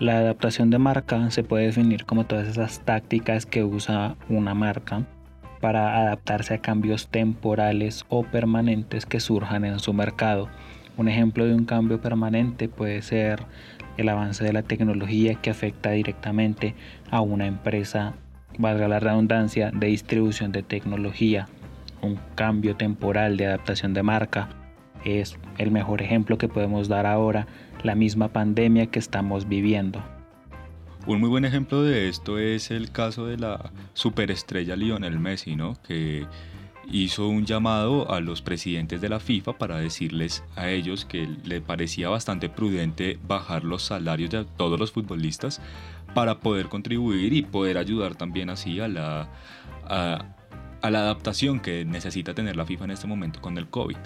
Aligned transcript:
La 0.00 0.16
adaptación 0.16 0.70
de 0.70 0.78
marca 0.78 1.30
se 1.30 1.44
puede 1.44 1.66
definir 1.66 2.06
como 2.06 2.24
todas 2.24 2.48
esas 2.48 2.80
tácticas 2.80 3.44
que 3.44 3.64
usa 3.64 4.16
una 4.30 4.54
marca 4.54 5.02
para 5.60 5.98
adaptarse 5.98 6.54
a 6.54 6.62
cambios 6.62 7.08
temporales 7.08 8.06
o 8.08 8.22
permanentes 8.22 9.04
que 9.04 9.20
surjan 9.20 9.66
en 9.66 9.78
su 9.78 9.92
mercado. 9.92 10.48
Un 10.96 11.08
ejemplo 11.08 11.44
de 11.44 11.54
un 11.54 11.66
cambio 11.66 12.00
permanente 12.00 12.66
puede 12.66 13.02
ser 13.02 13.42
el 13.98 14.08
avance 14.08 14.42
de 14.42 14.54
la 14.54 14.62
tecnología 14.62 15.34
que 15.34 15.50
afecta 15.50 15.90
directamente 15.90 16.74
a 17.10 17.20
una 17.20 17.46
empresa, 17.46 18.14
valga 18.56 18.88
la 18.88 19.00
redundancia, 19.00 19.70
de 19.70 19.88
distribución 19.88 20.50
de 20.50 20.62
tecnología. 20.62 21.46
Un 22.00 22.18
cambio 22.36 22.74
temporal 22.74 23.36
de 23.36 23.48
adaptación 23.48 23.92
de 23.92 24.02
marca 24.02 24.48
es 25.04 25.38
el 25.58 25.70
mejor 25.70 26.00
ejemplo 26.00 26.38
que 26.38 26.48
podemos 26.48 26.88
dar 26.88 27.04
ahora, 27.04 27.46
la 27.84 27.94
misma 27.94 28.28
pandemia 28.28 28.86
que 28.86 28.98
estamos 28.98 29.48
viviendo. 29.48 30.02
Un 31.06 31.20
muy 31.20 31.30
buen 31.30 31.44
ejemplo 31.44 31.82
de 31.82 32.08
esto 32.08 32.38
es 32.38 32.70
el 32.70 32.92
caso 32.92 33.26
de 33.26 33.38
la 33.38 33.72
superestrella 33.94 34.76
Lionel 34.76 35.18
Messi, 35.18 35.56
¿no? 35.56 35.76
que 35.82 36.26
hizo 36.90 37.28
un 37.28 37.46
llamado 37.46 38.12
a 38.12 38.20
los 38.20 38.42
presidentes 38.42 39.00
de 39.00 39.08
la 39.08 39.20
FIFA 39.20 39.56
para 39.58 39.78
decirles 39.78 40.44
a 40.56 40.68
ellos 40.68 41.04
que 41.04 41.28
le 41.44 41.60
parecía 41.60 42.08
bastante 42.08 42.48
prudente 42.48 43.18
bajar 43.26 43.64
los 43.64 43.82
salarios 43.82 44.30
de 44.30 44.44
todos 44.44 44.78
los 44.78 44.92
futbolistas 44.92 45.60
para 46.14 46.40
poder 46.40 46.68
contribuir 46.68 47.32
y 47.32 47.42
poder 47.42 47.78
ayudar 47.78 48.16
también 48.16 48.50
así 48.50 48.80
a 48.80 48.88
la, 48.88 49.28
a 49.88 50.90
la 50.90 50.98
adaptación 50.98 51.60
que 51.60 51.84
necesita 51.84 52.34
tener 52.34 52.56
la 52.56 52.66
FIFA 52.66 52.84
en 52.86 52.90
este 52.90 53.06
momento 53.06 53.40
con 53.40 53.56
el 53.56 53.68
COVID. 53.68 53.96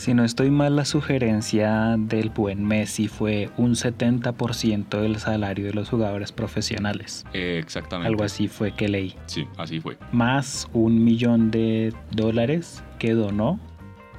Si 0.00 0.14
no 0.14 0.24
estoy 0.24 0.50
mal, 0.50 0.76
la 0.76 0.86
sugerencia 0.86 1.94
del 1.98 2.30
buen 2.30 2.64
Messi 2.64 3.06
fue 3.06 3.50
un 3.58 3.74
70% 3.74 4.98
del 4.98 5.18
salario 5.18 5.66
de 5.66 5.74
los 5.74 5.90
jugadores 5.90 6.32
profesionales. 6.32 7.26
exactamente. 7.34 8.08
Algo 8.08 8.24
así 8.24 8.48
fue 8.48 8.72
que 8.72 8.88
leí. 8.88 9.14
Sí, 9.26 9.46
así 9.58 9.78
fue. 9.78 9.98
Más 10.10 10.70
un 10.72 11.04
millón 11.04 11.50
de 11.50 11.92
dólares 12.12 12.82
que 12.98 13.12
donó 13.12 13.60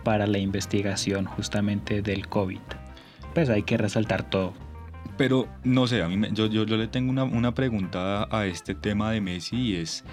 para 0.03 0.27
la 0.27 0.37
investigación 0.37 1.25
justamente 1.25 2.03
del 2.03 2.27
COVID. 2.27 2.59
Pues 3.33 3.49
hay 3.49 3.63
que 3.63 3.75
resaltar 3.77 4.29
todo. 4.29 4.53
Pero 5.17 5.47
no 5.63 5.87
sé, 5.87 6.03
a 6.03 6.07
mí 6.07 6.27
yo, 6.31 6.45
yo, 6.45 6.63
le 6.63 6.89
tengo 6.89 7.09
una, 7.09 7.23
una 7.23 7.55
pregunta 7.55 8.27
a 8.29 8.45
este 8.45 8.75
tema 8.75 9.09
de 9.09 9.19
Messi 9.19 9.55
y 9.55 9.75
es, 9.77 10.05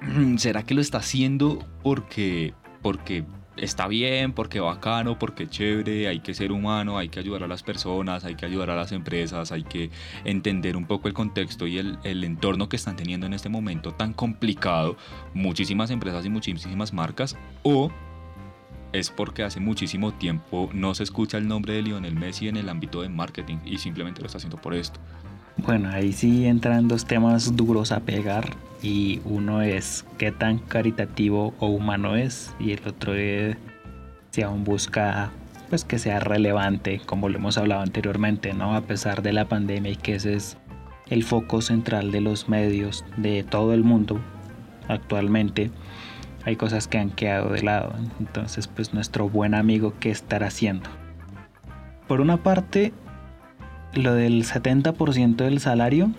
¿será 0.38 0.62
que 0.62 0.72
lo 0.72 0.80
está 0.80 0.96
haciendo 0.96 1.58
porque, 1.82 2.54
porque 2.80 3.26
está 3.60 3.88
bien, 3.88 4.32
porque 4.32 4.60
bacano, 4.60 5.18
porque 5.18 5.48
chévere, 5.48 6.08
hay 6.08 6.20
que 6.20 6.34
ser 6.34 6.52
humano, 6.52 6.98
hay 6.98 7.08
que 7.08 7.20
ayudar 7.20 7.42
a 7.42 7.48
las 7.48 7.62
personas, 7.62 8.24
hay 8.24 8.34
que 8.34 8.46
ayudar 8.46 8.70
a 8.70 8.76
las 8.76 8.92
empresas, 8.92 9.52
hay 9.52 9.64
que 9.64 9.90
entender 10.24 10.76
un 10.76 10.86
poco 10.86 11.08
el 11.08 11.14
contexto 11.14 11.66
y 11.66 11.78
el, 11.78 11.98
el, 12.04 12.24
entorno 12.24 12.68
que 12.68 12.76
están 12.76 12.96
teniendo 12.96 13.26
en 13.26 13.32
este 13.32 13.48
momento 13.48 13.92
tan 13.92 14.12
complicado 14.12 14.96
muchísimas 15.34 15.90
empresas 15.90 16.24
y 16.24 16.30
muchísimas 16.30 16.92
marcas, 16.92 17.36
o 17.62 17.90
es 18.92 19.10
porque 19.10 19.42
hace 19.42 19.60
muchísimo 19.60 20.12
tiempo 20.14 20.70
no 20.72 20.94
se 20.94 21.02
escucha 21.02 21.38
el 21.38 21.46
nombre 21.46 21.74
de 21.74 21.82
Lionel 21.82 22.16
Messi 22.16 22.48
en 22.48 22.56
el 22.56 22.68
ámbito 22.68 23.02
de 23.02 23.08
marketing 23.08 23.58
y 23.64 23.78
simplemente 23.78 24.20
lo 24.20 24.26
está 24.26 24.38
haciendo 24.38 24.56
por 24.56 24.74
esto. 24.74 25.00
Bueno, 25.58 25.90
ahí 25.90 26.12
sí 26.12 26.46
entran 26.46 26.88
dos 26.88 27.04
temas 27.04 27.56
duros 27.56 27.92
a 27.92 28.00
pegar 28.00 28.56
y 28.82 29.20
uno 29.24 29.62
es 29.62 30.04
qué 30.16 30.30
tan 30.32 30.58
caritativo 30.58 31.54
o 31.58 31.66
humano 31.66 32.16
es 32.16 32.54
y 32.58 32.72
el 32.72 32.86
otro 32.86 33.14
es 33.14 33.56
si 34.30 34.42
aún 34.42 34.64
busca 34.64 35.30
pues 35.68 35.84
que 35.84 35.98
sea 35.98 36.20
relevante 36.20 37.00
como 37.04 37.28
lo 37.28 37.36
hemos 37.36 37.58
hablado 37.58 37.82
anteriormente, 37.82 38.54
¿no? 38.54 38.74
A 38.74 38.82
pesar 38.82 39.22
de 39.22 39.32
la 39.32 39.46
pandemia 39.46 39.92
y 39.92 39.96
que 39.96 40.14
ese 40.14 40.34
es 40.34 40.56
el 41.10 41.24
foco 41.24 41.60
central 41.60 42.12
de 42.12 42.20
los 42.20 42.48
medios 42.48 43.04
de 43.16 43.42
todo 43.42 43.74
el 43.74 43.84
mundo 43.84 44.20
actualmente 44.86 45.70
hay 46.44 46.56
cosas 46.56 46.88
que 46.88 46.98
han 46.98 47.10
quedado 47.10 47.50
de 47.50 47.62
lado. 47.62 47.94
Entonces, 48.20 48.68
pues 48.68 48.94
nuestro 48.94 49.28
buen 49.28 49.54
amigo, 49.54 49.92
¿qué 50.00 50.10
estará 50.10 50.46
haciendo? 50.46 50.88
Por 52.06 52.22
una 52.22 52.38
parte, 52.38 52.92
lo 53.94 54.14
del 54.14 54.44
70% 54.44 55.36
del 55.36 55.60
salario, 55.60 56.10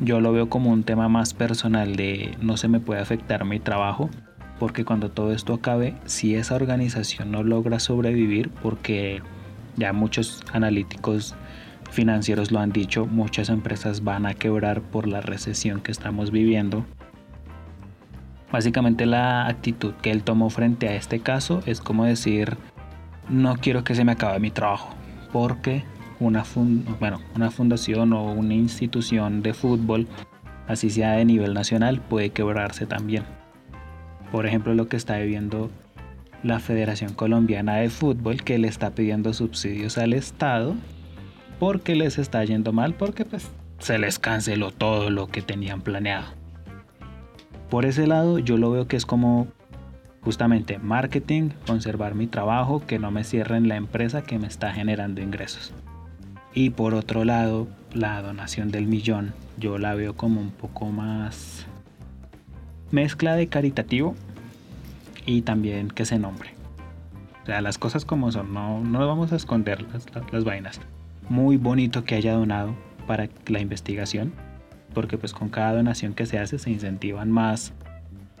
yo 0.00 0.20
lo 0.20 0.32
veo 0.32 0.48
como 0.48 0.70
un 0.70 0.82
tema 0.82 1.08
más 1.08 1.34
personal 1.34 1.96
de 1.96 2.36
no 2.40 2.56
se 2.56 2.68
me 2.68 2.80
puede 2.80 3.00
afectar 3.00 3.44
mi 3.44 3.60
trabajo, 3.60 4.10
porque 4.58 4.84
cuando 4.84 5.10
todo 5.10 5.32
esto 5.32 5.54
acabe, 5.54 5.94
si 6.04 6.34
esa 6.34 6.54
organización 6.54 7.30
no 7.30 7.42
logra 7.42 7.78
sobrevivir, 7.78 8.50
porque 8.62 9.22
ya 9.76 9.92
muchos 9.92 10.42
analíticos 10.52 11.34
financieros 11.90 12.50
lo 12.50 12.58
han 12.60 12.72
dicho, 12.72 13.06
muchas 13.06 13.48
empresas 13.48 14.02
van 14.02 14.26
a 14.26 14.34
quebrar 14.34 14.80
por 14.82 15.06
la 15.06 15.20
recesión 15.20 15.80
que 15.80 15.92
estamos 15.92 16.30
viviendo. 16.30 16.84
Básicamente 18.50 19.06
la 19.06 19.46
actitud 19.46 19.94
que 19.94 20.10
él 20.10 20.22
tomó 20.22 20.50
frente 20.50 20.88
a 20.88 20.94
este 20.94 21.20
caso 21.20 21.62
es 21.66 21.80
como 21.80 22.04
decir, 22.04 22.56
no 23.28 23.56
quiero 23.56 23.84
que 23.84 23.94
se 23.94 24.04
me 24.04 24.12
acabe 24.12 24.38
mi 24.38 24.50
trabajo, 24.50 24.94
porque 25.32 25.84
una, 26.26 26.44
bueno, 27.00 27.20
una 27.34 27.50
fundación 27.50 28.12
o 28.12 28.32
una 28.32 28.54
institución 28.54 29.42
de 29.42 29.54
fútbol, 29.54 30.06
así 30.66 30.90
sea 30.90 31.12
de 31.12 31.24
nivel 31.24 31.54
nacional, 31.54 32.00
puede 32.00 32.30
quebrarse 32.30 32.86
también. 32.86 33.24
Por 34.32 34.46
ejemplo, 34.46 34.74
lo 34.74 34.88
que 34.88 34.96
está 34.96 35.18
viviendo 35.18 35.70
la 36.42 36.60
Federación 36.60 37.14
Colombiana 37.14 37.76
de 37.76 37.88
Fútbol, 37.88 38.42
que 38.42 38.58
le 38.58 38.68
está 38.68 38.90
pidiendo 38.90 39.32
subsidios 39.32 39.96
al 39.96 40.12
Estado 40.12 40.74
porque 41.58 41.94
les 41.94 42.18
está 42.18 42.44
yendo 42.44 42.72
mal, 42.72 42.94
porque 42.94 43.24
pues 43.24 43.50
se 43.78 43.98
les 43.98 44.18
canceló 44.18 44.70
todo 44.70 45.10
lo 45.10 45.28
que 45.28 45.42
tenían 45.42 45.80
planeado. 45.80 46.26
Por 47.70 47.86
ese 47.86 48.06
lado, 48.06 48.38
yo 48.38 48.58
lo 48.58 48.70
veo 48.70 48.86
que 48.86 48.96
es 48.96 49.06
como 49.06 49.48
justamente 50.20 50.78
marketing, 50.78 51.50
conservar 51.66 52.14
mi 52.14 52.26
trabajo, 52.26 52.82
que 52.86 52.98
no 52.98 53.10
me 53.10 53.24
cierren 53.24 53.68
la 53.68 53.76
empresa 53.76 54.22
que 54.22 54.38
me 54.38 54.46
está 54.46 54.72
generando 54.72 55.20
ingresos. 55.20 55.72
Y 56.54 56.70
por 56.70 56.94
otro 56.94 57.24
lado, 57.24 57.66
la 57.92 58.22
donación 58.22 58.70
del 58.70 58.86
millón, 58.86 59.34
yo 59.58 59.76
la 59.76 59.94
veo 59.94 60.16
como 60.16 60.40
un 60.40 60.50
poco 60.50 60.86
más 60.86 61.66
mezcla 62.92 63.34
de 63.34 63.48
caritativo 63.48 64.14
y 65.26 65.42
también 65.42 65.88
que 65.88 66.04
se 66.04 66.18
nombre. 66.18 66.50
O 67.42 67.46
sea, 67.46 67.60
las 67.60 67.76
cosas 67.76 68.04
como 68.04 68.30
son, 68.30 68.54
no, 68.54 68.80
no 68.80 69.06
vamos 69.06 69.32
a 69.32 69.36
esconder 69.36 69.82
las, 69.82 70.06
las 70.32 70.44
vainas. 70.44 70.80
Muy 71.28 71.56
bonito 71.56 72.04
que 72.04 72.14
haya 72.14 72.34
donado 72.34 72.76
para 73.08 73.28
la 73.48 73.58
investigación, 73.58 74.32
porque 74.94 75.18
pues 75.18 75.32
con 75.32 75.48
cada 75.48 75.74
donación 75.74 76.14
que 76.14 76.24
se 76.24 76.38
hace 76.38 76.60
se 76.60 76.70
incentivan 76.70 77.32
más 77.32 77.72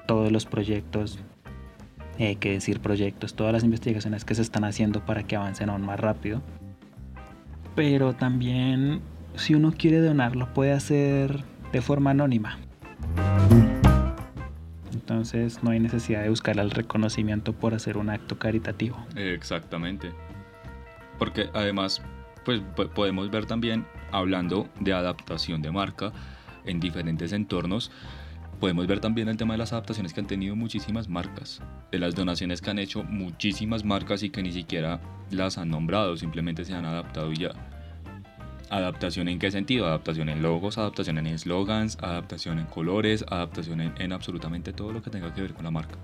todos 0.06 0.30
los 0.30 0.46
proyectos, 0.46 1.18
eh, 2.18 2.36
que 2.36 2.52
decir 2.52 2.78
proyectos, 2.78 3.34
todas 3.34 3.52
las 3.52 3.64
investigaciones 3.64 4.24
que 4.24 4.36
se 4.36 4.42
están 4.42 4.62
haciendo 4.62 5.04
para 5.04 5.24
que 5.24 5.34
avancen 5.34 5.68
aún 5.68 5.82
más 5.82 5.98
rápido 5.98 6.42
pero 7.74 8.14
también 8.14 9.00
si 9.36 9.54
uno 9.54 9.72
quiere 9.76 10.00
donar 10.00 10.36
lo 10.36 10.52
puede 10.52 10.72
hacer 10.72 11.44
de 11.72 11.80
forma 11.80 12.10
anónima. 12.10 12.58
Entonces 14.92 15.62
no 15.62 15.70
hay 15.70 15.80
necesidad 15.80 16.22
de 16.22 16.28
buscar 16.28 16.58
el 16.58 16.70
reconocimiento 16.70 17.52
por 17.52 17.74
hacer 17.74 17.96
un 17.96 18.10
acto 18.10 18.38
caritativo. 18.38 18.96
Exactamente. 19.16 20.12
Porque 21.18 21.50
además, 21.52 22.02
pues 22.44 22.62
podemos 22.94 23.30
ver 23.30 23.46
también, 23.46 23.86
hablando 24.12 24.68
de 24.80 24.92
adaptación 24.92 25.62
de 25.62 25.70
marca 25.70 26.12
en 26.64 26.80
diferentes 26.80 27.32
entornos, 27.32 27.90
podemos 28.64 28.86
ver 28.86 28.98
también 28.98 29.28
el 29.28 29.36
tema 29.36 29.52
de 29.52 29.58
las 29.58 29.74
adaptaciones 29.74 30.14
que 30.14 30.20
han 30.20 30.26
tenido 30.26 30.56
muchísimas 30.56 31.06
marcas, 31.06 31.60
de 31.92 31.98
las 31.98 32.14
donaciones 32.14 32.62
que 32.62 32.70
han 32.70 32.78
hecho 32.78 33.04
muchísimas 33.04 33.84
marcas 33.84 34.22
y 34.22 34.30
que 34.30 34.42
ni 34.42 34.52
siquiera 34.52 35.02
las 35.30 35.58
han 35.58 35.68
nombrado, 35.68 36.16
simplemente 36.16 36.64
se 36.64 36.72
han 36.72 36.86
adaptado 36.86 37.30
y 37.30 37.36
ya. 37.36 37.50
¿Adaptación 38.70 39.28
en 39.28 39.38
qué 39.38 39.50
sentido? 39.50 39.86
Adaptación 39.86 40.30
en 40.30 40.40
logos, 40.40 40.78
adaptación 40.78 41.18
en 41.18 41.26
eslogans, 41.26 41.98
adaptación 42.00 42.58
en 42.58 42.64
colores, 42.64 43.26
adaptación 43.28 43.82
en, 43.82 44.12
absolutamente 44.14 44.72
todo 44.72 44.94
lo 44.94 45.02
que 45.02 45.10
tenga 45.10 45.34
que 45.34 45.42
ver 45.42 45.52
con 45.52 45.64
la 45.64 45.70
marca. 45.70 45.96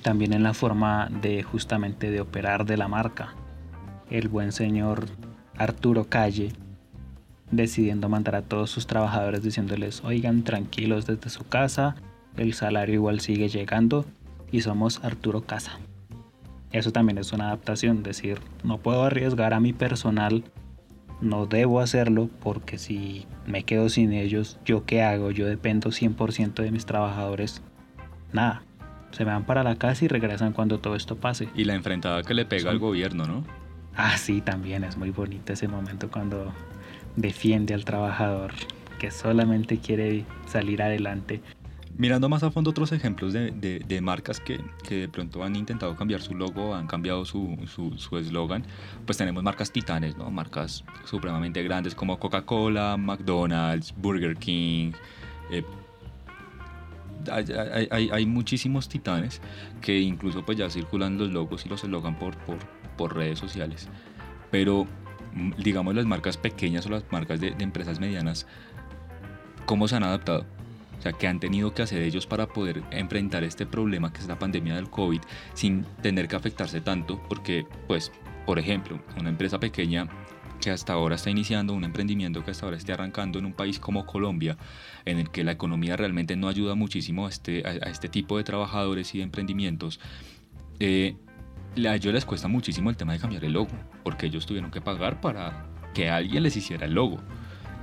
También 0.00 0.32
en 0.32 0.42
la 0.42 0.54
forma 0.54 1.10
de 1.20 1.42
justamente 1.42 2.10
de 2.10 2.22
operar 2.22 2.64
de 2.64 2.78
la 2.78 2.88
marca. 2.88 3.34
El 4.08 4.28
buen 4.28 4.52
señor 4.52 5.04
Arturo 5.58 6.06
Calle 6.08 6.54
decidiendo 7.50 8.08
mandar 8.08 8.36
a 8.36 8.42
todos 8.42 8.70
sus 8.70 8.86
trabajadores 8.86 9.42
diciéndoles, 9.42 10.02
oigan, 10.02 10.44
tranquilos 10.44 11.04
desde 11.04 11.28
su 11.28 11.46
casa, 11.46 11.96
el 12.36 12.54
salario 12.54 12.94
igual 12.94 13.20
sigue 13.20 13.48
llegando 13.48 14.04
y 14.50 14.60
somos 14.60 15.04
Arturo 15.04 15.42
Casa. 15.42 15.78
Eso 16.72 16.92
también 16.92 17.18
es 17.18 17.32
una 17.32 17.46
adaptación, 17.46 18.02
decir, 18.02 18.38
no 18.64 18.78
puedo 18.78 19.04
arriesgar 19.04 19.54
a 19.54 19.60
mi 19.60 19.72
personal, 19.72 20.44
no 21.20 21.46
debo 21.46 21.80
hacerlo 21.80 22.28
porque 22.42 22.78
si 22.78 23.26
me 23.46 23.62
quedo 23.62 23.88
sin 23.88 24.12
ellos, 24.12 24.58
¿yo 24.64 24.84
qué 24.84 25.02
hago? 25.02 25.30
Yo 25.30 25.46
dependo 25.46 25.90
100% 25.90 26.62
de 26.62 26.70
mis 26.70 26.84
trabajadores. 26.84 27.62
Nada, 28.32 28.62
se 29.12 29.24
me 29.24 29.30
van 29.30 29.44
para 29.44 29.62
la 29.62 29.76
casa 29.76 30.04
y 30.04 30.08
regresan 30.08 30.52
cuando 30.52 30.78
todo 30.78 30.96
esto 30.96 31.16
pase. 31.16 31.48
Y 31.54 31.64
la 31.64 31.74
enfrentada 31.74 32.22
que 32.22 32.34
le 32.34 32.44
pega 32.44 32.70
al 32.70 32.78
gobierno, 32.78 33.24
¿no? 33.24 33.44
Ah, 33.96 34.18
sí, 34.18 34.42
también 34.42 34.84
es 34.84 34.98
muy 34.98 35.10
bonito 35.10 35.54
ese 35.54 35.68
momento 35.68 36.10
cuando 36.10 36.52
defiende 37.16 37.72
al 37.72 37.86
trabajador 37.86 38.52
que 38.98 39.10
solamente 39.10 39.78
quiere 39.78 40.24
salir 40.46 40.82
adelante. 40.82 41.40
Mirando 41.98 42.28
más 42.28 42.42
a 42.42 42.50
fondo 42.50 42.70
otros 42.70 42.92
ejemplos 42.92 43.32
de, 43.32 44.00
marcas 44.02 44.38
que, 44.38 44.60
de 44.88 45.08
pronto 45.08 45.42
han 45.42 45.56
intentado 45.56 45.96
cambiar 45.96 46.20
su 46.20 46.34
logo, 46.34 46.74
han 46.74 46.86
cambiado 46.86 47.24
su 47.24 47.56
eslogan, 48.20 48.64
pues 49.06 49.16
tenemos 49.16 49.42
marcas 49.42 49.72
titanes, 49.72 50.16
¿no? 50.16 50.30
Marcas 50.30 50.84
supremamente 51.04 51.62
grandes 51.62 51.94
como 51.94 52.18
Coca-Cola, 52.18 52.98
McDonald's, 52.98 53.94
Burger 53.96 54.36
King. 54.36 54.92
Eh, 55.50 55.64
hay, 57.30 58.26
muchísimos 58.26 58.88
titanes 58.88 59.40
que 59.80 59.98
incluso 59.98 60.44
pues 60.44 60.58
ya 60.58 60.68
circulan 60.70 61.18
los 61.18 61.30
logos 61.30 61.64
y 61.66 61.68
los 61.68 61.82
eslogan 61.82 62.18
por, 62.18 62.36
por, 62.38 62.58
por 62.96 63.16
redes 63.16 63.38
sociales. 63.38 63.88
Pero 64.50 64.86
mm, 65.34 65.52
digamos 65.62 65.94
las 65.94 66.06
marcas 66.06 66.36
pequeñas 66.36 66.86
o 66.86 66.90
las 66.90 67.04
marcas 67.10 67.40
de, 67.40 67.52
de 67.52 67.64
empresas 67.64 68.00
medianas, 68.00 68.46
¿cómo 69.64 69.88
se 69.88 69.96
han 69.96 70.04
adaptado? 70.04 70.55
O 70.98 71.02
sea, 71.02 71.12
¿qué 71.12 71.28
han 71.28 71.40
tenido 71.40 71.74
que 71.74 71.82
hacer 71.82 72.02
ellos 72.02 72.26
para 72.26 72.46
poder 72.46 72.82
enfrentar 72.90 73.44
este 73.44 73.66
problema 73.66 74.12
que 74.12 74.20
es 74.20 74.26
la 74.26 74.38
pandemia 74.38 74.74
del 74.74 74.90
COVID 74.90 75.20
sin 75.54 75.84
tener 76.02 76.28
que 76.28 76.36
afectarse 76.36 76.80
tanto? 76.80 77.20
Porque, 77.28 77.66
pues, 77.86 78.12
por 78.46 78.58
ejemplo, 78.58 79.00
una 79.18 79.28
empresa 79.28 79.60
pequeña 79.60 80.08
que 80.60 80.70
hasta 80.70 80.94
ahora 80.94 81.16
está 81.16 81.30
iniciando 81.30 81.74
un 81.74 81.84
emprendimiento 81.84 82.44
que 82.44 82.50
hasta 82.50 82.66
ahora 82.66 82.76
esté 82.76 82.92
arrancando 82.92 83.38
en 83.38 83.46
un 83.46 83.52
país 83.52 83.78
como 83.78 84.06
Colombia, 84.06 84.56
en 85.04 85.18
el 85.18 85.30
que 85.30 85.44
la 85.44 85.52
economía 85.52 85.96
realmente 85.96 86.34
no 86.36 86.48
ayuda 86.48 86.74
muchísimo 86.74 87.26
a 87.26 87.28
este, 87.28 87.66
a, 87.66 87.90
este 87.90 88.08
tipo 88.08 88.36
de 88.38 88.44
trabajadores 88.44 89.14
y 89.14 89.18
de 89.18 89.24
emprendimientos, 89.24 90.00
eh, 90.80 91.16
a 91.76 91.94
ellos 91.94 92.14
les 92.14 92.24
cuesta 92.24 92.48
muchísimo 92.48 92.88
el 92.88 92.96
tema 92.96 93.12
de 93.12 93.18
cambiar 93.18 93.44
el 93.44 93.52
logo, 93.52 93.70
porque 94.02 94.26
ellos 94.26 94.46
tuvieron 94.46 94.70
que 94.70 94.80
pagar 94.80 95.20
para 95.20 95.66
que 95.92 96.08
alguien 96.08 96.42
les 96.42 96.56
hiciera 96.56 96.86
el 96.86 96.94
logo. 96.94 97.20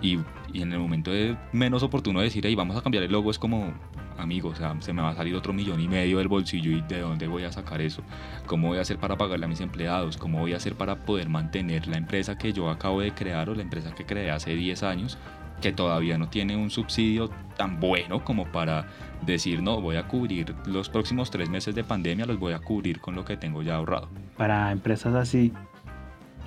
Y, 0.04 0.20
en 0.54 0.72
el 0.72 0.78
momento 0.78 1.12
de 1.12 1.36
menos 1.52 1.82
oportuno 1.82 2.20
de 2.20 2.26
decir, 2.26 2.44
hey, 2.46 2.54
vamos 2.54 2.78
a 2.78 2.82
cambiar 2.82 3.04
el 3.04 3.12
logo, 3.12 3.32
es 3.32 3.40
como, 3.40 3.74
amigo, 4.18 4.50
o 4.50 4.56
sea, 4.56 4.76
se 4.82 4.94
me 4.94 5.02
va 5.02 5.10
a 5.10 5.16
salir 5.16 5.34
otro 5.34 5.54
millón 5.54 5.80
y 5.80 5.88
medio 5.88 6.20
del 6.20 6.28
bolsillo 6.28 6.70
y 6.70 6.82
de 6.82 7.00
dónde 7.00 7.26
voy 7.26 7.46
a 7.46 7.52
sacar 7.52 7.82
eso. 7.82 8.04
¿Cómo 8.46 8.68
voy 8.68 8.78
a 8.78 8.82
hacer 8.82 8.98
para 8.98 9.18
pagarle 9.18 9.46
a 9.46 9.48
mis 9.48 9.62
empleados? 9.62 10.18
¿Cómo 10.18 10.40
voy 10.40 10.54
a 10.54 10.58
hacer 10.58 10.76
para 10.76 11.06
poder 11.06 11.30
mantener 11.30 11.88
la 11.88 11.98
empresa 11.98 12.38
que 12.38 12.54
yo 12.54 12.70
acabo 12.70 13.02
de 13.02 13.14
crear 13.14 13.50
o 13.50 13.56
la 13.56 13.64
empresa 13.64 13.96
que 13.96 14.06
creé 14.06 14.30
hace 14.30 14.54
10 14.54 14.84
años? 14.84 15.18
que 15.62 15.72
todavía 15.72 16.18
no 16.18 16.28
tiene 16.28 16.58
un 16.58 16.70
subsidio 16.70 17.30
tan 17.56 17.80
bueno 17.80 18.26
como 18.26 18.46
para 18.52 18.86
decir, 19.26 19.64
no, 19.64 19.80
voy 19.80 19.96
a 19.96 20.10
cubrir 20.10 20.54
los 20.66 20.90
próximos 20.90 21.32
tres 21.32 21.50
meses 21.50 21.74
de 21.74 21.86
pandemia, 21.86 22.26
los 22.26 22.38
voy 22.38 22.52
a 22.52 22.60
cubrir 22.60 23.00
con 23.00 23.16
lo 23.16 23.24
que 23.24 23.38
tengo 23.38 23.62
ya 23.62 23.76
ahorrado. 23.76 24.10
Para 24.36 24.74
empresas 24.74 25.16
así, 25.16 25.54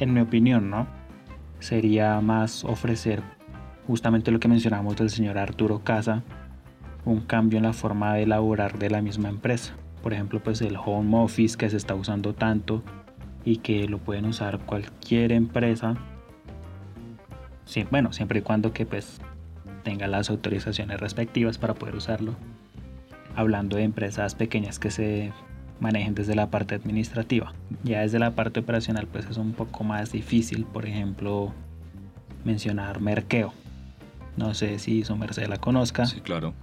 en 0.00 0.12
mi 0.12 0.20
opinión, 0.20 0.68
¿no? 0.68 0.86
Sería 1.60 2.20
más 2.20 2.62
ofrecer 2.62 3.22
justamente 3.86 4.30
lo 4.30 4.40
que 4.40 4.48
mencionamos 4.48 4.96
del 4.96 5.10
señor 5.10 5.38
Arturo 5.38 5.80
Casa, 5.84 6.22
un 7.04 7.20
cambio 7.20 7.58
en 7.58 7.64
la 7.64 7.72
forma 7.72 8.14
de 8.14 8.24
elaborar 8.24 8.78
de 8.78 8.90
la 8.90 9.02
misma 9.02 9.28
empresa. 9.28 9.74
Por 10.02 10.12
ejemplo, 10.12 10.42
pues 10.42 10.60
el 10.60 10.76
home 10.76 11.16
office 11.18 11.56
que 11.56 11.70
se 11.70 11.76
está 11.76 11.94
usando 11.94 12.34
tanto 12.34 12.82
y 13.44 13.58
que 13.58 13.88
lo 13.88 13.98
pueden 13.98 14.26
usar 14.26 14.58
cualquier 14.58 15.32
empresa. 15.32 15.96
Bueno, 17.90 18.12
siempre 18.12 18.40
y 18.40 18.42
cuando 18.42 18.72
que 18.72 18.86
pues 18.86 19.20
tenga 19.82 20.06
las 20.08 20.30
autorizaciones 20.30 21.00
respectivas 21.00 21.58
para 21.58 21.74
poder 21.74 21.94
usarlo. 21.94 22.34
Hablando 23.34 23.76
de 23.76 23.84
empresas 23.84 24.34
pequeñas 24.34 24.78
que 24.78 24.90
se 24.90 25.32
manejen 25.78 26.14
desde 26.14 26.34
la 26.34 26.50
parte 26.50 26.74
administrativa. 26.74 27.52
Ya 27.84 28.00
desde 28.00 28.18
la 28.18 28.32
parte 28.32 28.60
operacional 28.60 29.06
pues 29.06 29.26
es 29.26 29.36
un 29.36 29.52
poco 29.52 29.84
más 29.84 30.10
difícil, 30.10 30.64
por 30.64 30.86
ejemplo, 30.86 31.52
mencionar 32.44 33.00
Merkeo. 33.00 33.52
No 34.36 34.54
sé 34.54 34.78
si 34.78 35.04
su 35.04 35.16
merced 35.16 35.46
la 35.46 35.58
conozca. 35.58 36.06
Sí, 36.06 36.20
claro. 36.20 36.54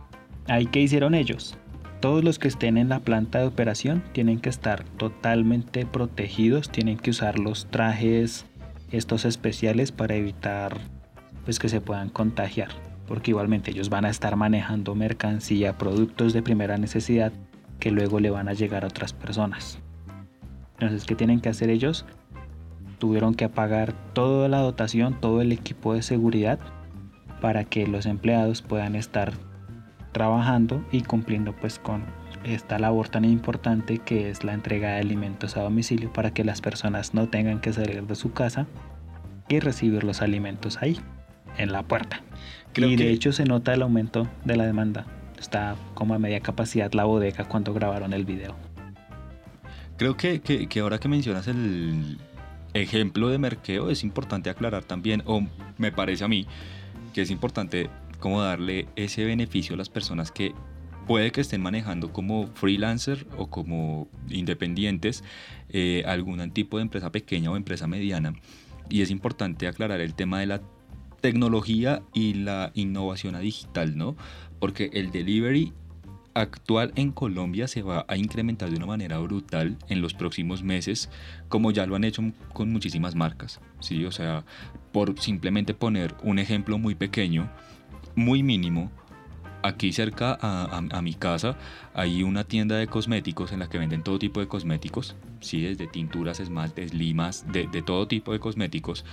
Ahí 0.48 0.68
qué 0.68 0.81
hicieron 0.81 1.16
ellos. 1.16 1.58
Todos 2.00 2.24
los 2.24 2.38
que 2.38 2.50
estén 2.50 2.78
en 2.78 2.90
la 2.90 3.00
planta 3.00 3.40
de 3.40 3.48
operación 3.48 4.04
tienen 4.12 4.40
que 4.40 4.50
estar 4.50 4.84
totalmente 4.84 5.86
protegidos, 5.86 6.70
tienen 6.70 6.98
que 6.98 7.12
usar 7.12 7.40
los 7.40 7.68
trajes 7.68 8.46
estos 8.92 9.25
especiales 9.25 9.92
para 9.92 10.16
evitar 10.16 10.78
pues 11.46 11.60
que 11.60 11.70
se 11.70 11.81
puedan 11.81 12.10
contagiar, 12.10 12.70
porque 13.08 13.31
igualmente 13.31 13.72
ellos 13.72 13.90
van 13.90 14.06
a 14.06 14.10
estar 14.10 14.36
manejando 14.36 14.96
mercancía, 14.96 15.78
productos 15.78 16.34
de 16.34 16.42
primera 16.42 16.78
necesidad 16.78 17.31
que 17.80 17.92
luego 17.92 18.20
le 18.20 18.30
van 18.30 18.48
a 18.48 18.54
llegar 18.54 18.84
a 18.84 18.88
otras 18.88 19.14
personas. 19.14 19.80
Entonces, 20.74 21.06
¿qué 21.06 21.16
tienen 21.16 21.42
que 21.42 21.50
hacer 21.50 21.70
ellos? 21.70 22.06
Tuvieron 23.00 23.34
que 23.34 23.46
apagar 23.46 23.94
toda 24.14 24.48
la 24.48 24.60
dotación, 24.60 25.20
todo 25.20 25.42
el 25.42 25.52
equipo 25.52 25.94
de 25.94 26.02
seguridad 26.02 26.60
para 27.44 27.66
que 27.66 27.86
los 27.86 28.06
empleados 28.06 28.62
puedan 28.62 28.95
estar 28.95 29.34
trabajando 30.13 30.81
y 30.94 31.01
cumpliendo 31.01 31.54
pues 31.54 31.78
con 31.78 32.06
esta 32.45 32.80
labor 32.80 33.10
tan 33.10 33.25
importante 33.25 33.98
que 33.98 34.30
es 34.30 34.45
la 34.45 34.54
entrega 34.54 34.92
de 34.92 35.01
alimentos 35.01 35.57
a 35.57 35.62
domicilio 35.62 36.13
para 36.13 36.34
que 36.34 36.45
las 36.45 36.62
personas 36.62 37.13
no 37.13 37.28
tengan 37.28 37.60
que 37.60 37.74
salir 37.74 38.01
de 38.07 38.16
su 38.16 38.31
casa 38.31 38.66
y 39.50 39.60
recibir 39.60 40.06
los 40.06 40.22
alimentos 40.22 40.81
ahí, 40.81 40.98
en 41.57 41.74
la 41.74 41.84
puerta. 41.84 42.22
y 42.78 42.95
de 42.95 43.12
hecho 43.12 43.34
se 43.34 43.44
nota 43.44 43.74
el 43.74 43.81
aumento 43.81 44.25
de 44.46 44.56
la 44.56 44.66
demanda. 44.66 45.06
Está 45.38 45.75
como 45.96 46.13
a 46.13 46.19
media 46.19 46.39
capacidad 46.39 46.94
la 46.94 47.04
bodega 47.04 47.44
cuando 47.44 47.74
grabaron 47.74 48.13
el 48.13 48.24
video. 48.24 48.56
Creo 49.98 50.16
que, 50.16 50.39
que 50.39 50.80
ahora 50.80 50.98
que 50.98 51.10
mencionas 51.10 51.50
el 51.50 52.19
ejemplo 52.74 53.28
de 53.28 53.38
merqueo 53.38 53.89
es 53.89 54.01
importante 54.06 54.50
aclarar 54.50 54.86
también, 54.86 55.24
o 55.25 55.46
me 55.78 55.92
parece 55.92 56.24
a 56.24 56.30
mí, 56.30 56.48
que 57.13 57.21
es 57.21 57.31
importante 57.31 57.89
como 58.19 58.42
darle 58.42 58.88
ese 58.95 59.25
beneficio 59.25 59.75
a 59.75 59.77
las 59.77 59.89
personas 59.89 60.31
que 60.31 60.54
puede 61.07 61.31
que 61.31 61.42
estén 61.42 61.62
manejando 61.62 62.12
como 62.12 62.48
freelancer 62.48 63.27
o 63.38 63.48
como 63.48 64.07
independientes 64.30 65.24
eh, 65.69 66.04
algún 66.06 66.51
tipo 66.51 66.77
de 66.77 66.83
empresa 66.83 67.12
pequeña 67.12 67.51
o 67.51 67.57
empresa 67.57 67.88
mediana. 67.88 68.33
Y 68.89 69.01
es 69.01 69.12
importante 69.12 69.68
aclarar 69.68 70.01
el 70.01 70.13
tema 70.13 70.39
de 70.39 70.48
la 70.48 70.62
tecnología 71.21 72.04
y 72.13 72.33
la 72.33 72.71
innovación 72.74 73.39
digital, 73.39 73.98
¿no? 73.98 74.15
Porque 74.60 74.89
el 74.94 75.12
delivery 75.12 75.74
actual 76.34 76.92
en 76.96 77.12
Colombia 77.12 77.68
se 77.68 77.82
va 77.82 78.06
a 78.08 78.18
incrementar 78.18 78.70
de 78.70 78.78
una 78.78 78.86
manera 78.86 79.18
brutal 79.20 79.78
en 79.90 80.02
los 80.02 80.13
próximos 80.13 80.63
meses, 80.63 81.10
como 81.50 81.72
ya 81.72 81.86
lo 81.86 81.96
han 81.96 82.04
hecho 82.04 82.24
con 82.54 82.72
muchísimas 82.72 83.16
marcas. 83.16 83.60
¿sí? 83.80 84.06
O 84.06 84.12
sea, 84.12 84.44
por 84.92 85.20
simplemente 85.20 85.74
poner 85.74 86.16
un 86.24 86.40
ejemplo 86.40 86.78
muy 86.78 86.96
pequeño, 86.96 87.50
muy 88.16 88.44
mínimo, 88.44 88.92
aquí 89.63 89.94
cerca 89.94 90.38
a, 90.42 91.02
mi 91.02 91.13
casa 91.13 91.58
hay 91.94 92.22
una 92.24 92.44
tienda 92.44 92.75
de 92.75 92.88
cosméticos 92.88 93.54
en 93.54 93.60
la 93.60 93.70
que 93.70 93.78
venden 93.78 94.04
todo 94.04 94.20
tipo 94.20 94.42
de 94.42 94.48
cosméticos, 94.48 95.16
¿sí? 95.40 95.62
desde 95.62 95.88
tinturas, 95.88 96.40
esmaltes, 96.40 96.94
limas, 96.94 97.46
de, 97.52 97.68
de 97.68 97.82
todo 97.82 98.08
tipo 98.08 98.34
de 98.34 98.40
cosméticos. 98.40 99.06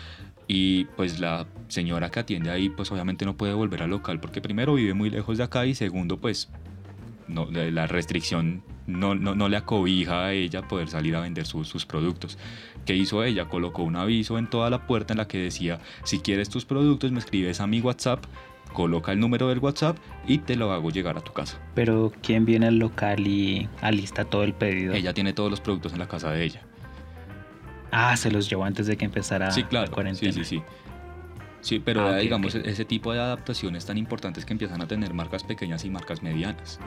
Y 0.49 0.87
pues 0.97 1.21
la 1.21 1.47
señora 1.69 2.11
que 2.11 2.19
atiende 2.19 2.51
ahí 2.51 2.69
pues 2.69 2.91
obviamente 2.91 3.25
no 3.25 3.37
puede 3.37 3.55
volver 3.55 3.85
al 3.85 3.91
local 3.91 4.19
porque 4.19 4.41
primero 4.41 4.75
vive 4.75 4.95
muy 4.95 5.09
lejos 5.09 5.39
de 5.39 5.45
acá 5.45 5.65
y 5.65 5.77
segundo 5.77 6.19
pues 6.19 6.49
no, 7.31 7.49
la 7.51 7.87
restricción 7.87 8.63
no, 8.87 9.15
no, 9.15 9.49
le 9.49 9.57
acobija 9.57 10.27
a 10.27 10.33
ella 10.33 10.63
poder 10.63 10.89
salir 10.89 11.15
a 11.17 11.21
vender 11.21 11.47
sus 11.47 11.87
productos. 11.87 12.39
¿Qué 12.85 12.97
hizo 12.97 13.23
ella? 13.25 13.47
Colocó 13.47 13.83
un 13.83 13.97
aviso 13.97 14.39
en 14.39 14.49
toda 14.49 14.71
la 14.71 14.87
puerta 14.87 15.13
en 15.13 15.19
la 15.19 15.29
que 15.29 15.39
decía, 15.39 15.81
si 16.05 16.19
quieres 16.19 16.49
tus 16.49 16.65
productos 16.65 17.13
me 17.13 17.19
escribes 17.19 17.61
a 17.61 17.67
mi 17.67 17.81
WhatsApp, 17.81 18.25
coloca 18.73 19.13
el 19.13 19.21
número 19.21 19.49
del 19.49 19.59
WhatsApp 19.59 19.97
y 20.27 20.39
te 20.39 20.57
lo 20.57 20.73
hago 20.73 20.91
llegar 20.91 21.17
a 21.17 21.21
tu 21.21 21.33
casa. 21.33 21.61
Pero 21.75 22.13
¿quién 22.23 22.45
viene 22.45 22.67
al 22.67 22.79
local 22.79 23.27
y 23.27 23.69
alista 23.81 24.25
todo 24.25 24.45
el 24.45 24.55
pedido? 24.55 24.95
Ella 24.95 25.13
tiene 25.13 25.33
todos 25.33 25.51
los 25.51 25.61
productos 25.61 25.93
en 25.93 25.99
la 25.99 26.09
casa 26.09 26.31
de 26.31 26.45
ella. 26.45 26.63
Ah, 27.93 28.17
se 28.17 28.31
los 28.31 28.49
llevó 28.49 28.65
antes 28.65 28.87
de 28.87 28.97
que 28.97 29.05
empezara 29.05 29.51
sí, 29.51 29.65
claro, 29.65 29.87
la 29.87 29.93
cuarentena. 29.93 30.33
Sí, 30.33 30.45
sí, 30.45 30.57
sí. 30.57 30.63
Sí, 31.61 31.79
pero 31.79 32.07
ah, 32.07 32.17
digamos, 32.17 32.55
ese 32.55 32.85
tipo 32.85 33.13
de 33.13 33.21
adaptaciones 33.21 33.85
tan 33.85 33.99
importantes 33.99 34.45
que 34.45 34.53
empiezan 34.53 34.81
a 34.81 34.87
tener 34.87 35.13
marcas 35.13 35.45
pequeñas 35.45 35.85
y 35.85 35.91
marcas 35.91 36.23
medianas. 36.23 36.81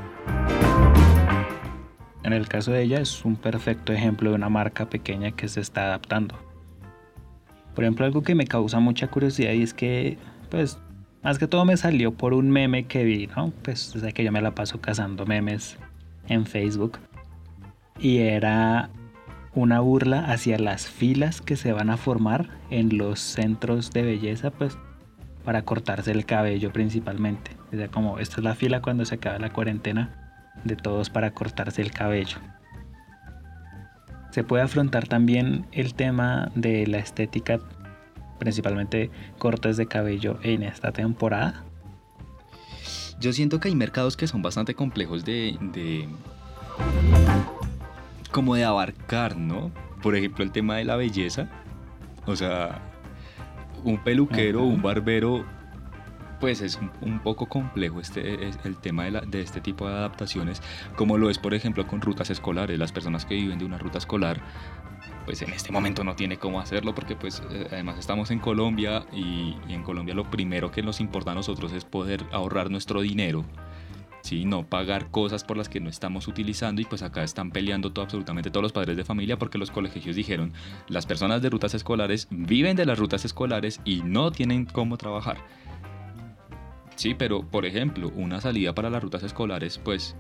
En 2.24 2.34
el 2.34 2.48
caso 2.48 2.72
de 2.72 2.84
ella 2.84 3.00
es 3.00 3.26
un 3.26 3.36
perfecto 3.36 3.94
ejemplo 3.94 4.30
de 4.30 4.36
una 4.36 4.50
marca 4.50 4.90
pequeña 4.90 5.32
que 5.32 5.48
se 5.48 5.60
está 5.60 5.86
adaptando. 5.86 6.38
Por 7.76 7.84
ejemplo, 7.84 8.06
algo 8.06 8.24
que 8.24 8.34
me 8.36 8.48
causa 8.48 8.80
mucha 8.80 9.08
curiosidad 9.08 9.52
y 9.54 9.64
es 9.64 9.74
que, 9.74 10.18
pues, 10.50 10.80
más 11.22 11.38
que 11.38 11.48
todo 11.48 11.66
me 11.66 11.78
salió 11.78 12.14
por 12.14 12.34
un 12.34 12.50
meme 12.50 12.86
que 12.86 13.04
vi, 13.04 13.28
¿no? 13.28 13.52
Pues, 13.64 13.80
sé 13.80 14.14
que 14.14 14.24
yo 14.24 14.32
me 14.32 14.42
la 14.42 14.56
paso 14.56 14.80
cazando 14.80 15.26
memes 15.26 15.78
en 16.28 16.46
Facebook. 16.46 17.00
Y 18.00 18.20
era 18.20 18.90
una 19.56 19.80
burla 19.80 20.26
hacia 20.32 20.58
las 20.58 20.88
filas 20.88 21.42
que 21.42 21.56
se 21.56 21.74
van 21.74 21.90
a 21.90 21.98
formar 21.98 22.50
en 22.70 22.98
los 22.98 23.20
centros 23.20 23.92
de 23.92 24.04
belleza, 24.04 24.52
pues 24.52 24.78
para 25.44 25.64
cortarse 25.64 26.12
el 26.12 26.26
cabello 26.26 26.72
principalmente. 26.72 27.52
O 27.72 27.76
sea, 27.76 27.88
como 27.90 28.20
esta 28.20 28.38
es 28.38 28.44
la 28.44 28.56
fila 28.56 28.82
cuando 28.82 29.06
se 29.06 29.16
acaba 29.16 29.40
la 29.40 29.52
cuarentena 29.52 30.52
de 30.64 30.76
todos 30.76 31.10
para 31.10 31.32
cortarse 31.32 31.82
el 31.82 31.92
cabello. 31.92 32.38
Se 34.32 34.44
puede 34.44 34.64
afrontar 34.64 35.08
también 35.08 35.68
el 35.72 35.94
tema 35.94 36.52
de 36.56 36.88
la 36.88 36.98
estética 36.98 37.60
principalmente 38.44 39.10
cortes 39.38 39.78
de 39.78 39.88
cabello 39.88 40.38
en 40.44 40.64
esta 40.64 40.92
temporada? 40.92 41.64
Yo 43.20 43.32
siento 43.32 43.60
que 43.60 43.70
hay 43.70 43.76
mercados 43.76 44.18
que 44.18 44.28
son 44.28 44.42
bastante 44.42 44.74
complejos 44.74 45.24
de, 45.24 45.58
de 45.74 46.08
como 48.34 48.56
de 48.56 48.66
abarcar, 48.66 49.38
¿no? 49.38 49.72
Por 50.02 50.18
ejemplo, 50.18 50.44
el 50.44 50.52
tema 50.52 50.76
de 50.76 50.84
la 50.84 50.98
belleza. 50.98 51.48
O 52.26 52.36
sea, 52.36 52.82
un 53.86 53.98
peluquero, 54.04 54.64
un 54.64 54.82
barbero, 54.82 55.46
pues 56.42 56.60
es 56.60 56.78
un, 57.02 57.20
poco 57.20 57.48
complejo 57.48 58.02
este, 58.02 58.50
el 58.66 58.78
tema 58.78 59.06
de, 59.06 59.22
de, 59.28 59.42
este 59.42 59.62
tipo 59.62 59.88
de 59.88 59.94
adaptaciones, 59.94 60.62
como 60.98 61.18
lo 61.18 61.30
es, 61.30 61.38
por 61.38 61.54
ejemplo, 61.54 61.88
con 61.88 62.02
rutas 62.02 62.30
escolares. 62.30 62.78
Las 62.78 62.92
personas 62.92 63.26
que 63.26 63.36
viven 63.36 63.60
de 63.60 63.66
una 63.66 63.78
ruta 63.78 64.00
escolar 64.00 64.42
pues 65.26 65.42
en 65.42 65.54
este 65.54 65.72
momento 65.72 66.04
no 66.04 66.16
tiene 66.16 66.38
cómo 66.38 66.60
hacerlo 66.60 66.94
porque 66.94 67.16
pues 67.16 67.42
eh, 67.52 67.68
además 67.72 67.98
estamos 67.98 68.32
en 68.32 68.40
Colombia 68.40 69.06
y, 69.12 69.56
en 69.70 69.84
Colombia 69.84 70.14
lo 70.14 70.30
primero 70.30 70.72
que 70.72 70.84
nos 70.84 71.00
importa 71.00 71.32
a 71.32 71.36
nosotros 71.36 71.72
es 71.74 71.86
poder 71.86 72.26
ahorrar 72.32 72.70
nuestro 72.70 73.02
dinero, 73.02 73.46
¿sí? 74.24 74.46
no 74.46 74.66
pagar 74.66 75.12
cosas 75.12 75.44
por 75.44 75.58
las 75.58 75.70
que 75.70 75.80
no 75.80 75.90
estamos 75.90 76.28
utilizando 76.28 76.82
y 76.82 76.86
pues 76.86 77.04
acá 77.04 77.24
están 77.24 77.52
peleando 77.52 77.92
todo, 77.92 78.06
absolutamente 78.06 78.50
todos 78.50 78.64
los 78.64 78.72
padres 78.72 78.98
de 78.98 79.04
familia 79.04 79.38
porque 79.38 79.58
los 79.58 79.70
colegios 79.70 80.16
dijeron 80.16 80.54
las 80.88 81.06
personas 81.06 81.42
de 81.42 81.50
rutas 81.50 81.76
escolares 81.76 82.28
viven 82.32 82.76
de 82.76 82.86
las 82.86 82.98
rutas 82.98 83.26
escolares 83.26 83.82
y 83.86 84.02
no 84.02 84.32
tienen 84.32 84.66
cómo 84.66 84.98
trabajar. 84.98 85.38
Sí, 86.96 87.14
pero 87.16 87.44
por 87.44 87.66
ejemplo, 87.66 88.12
una 88.16 88.40
salida 88.40 88.74
para 88.74 88.90
las 88.90 89.04
rutas 89.04 89.24
escolares, 89.24 89.78
pues 89.78 90.16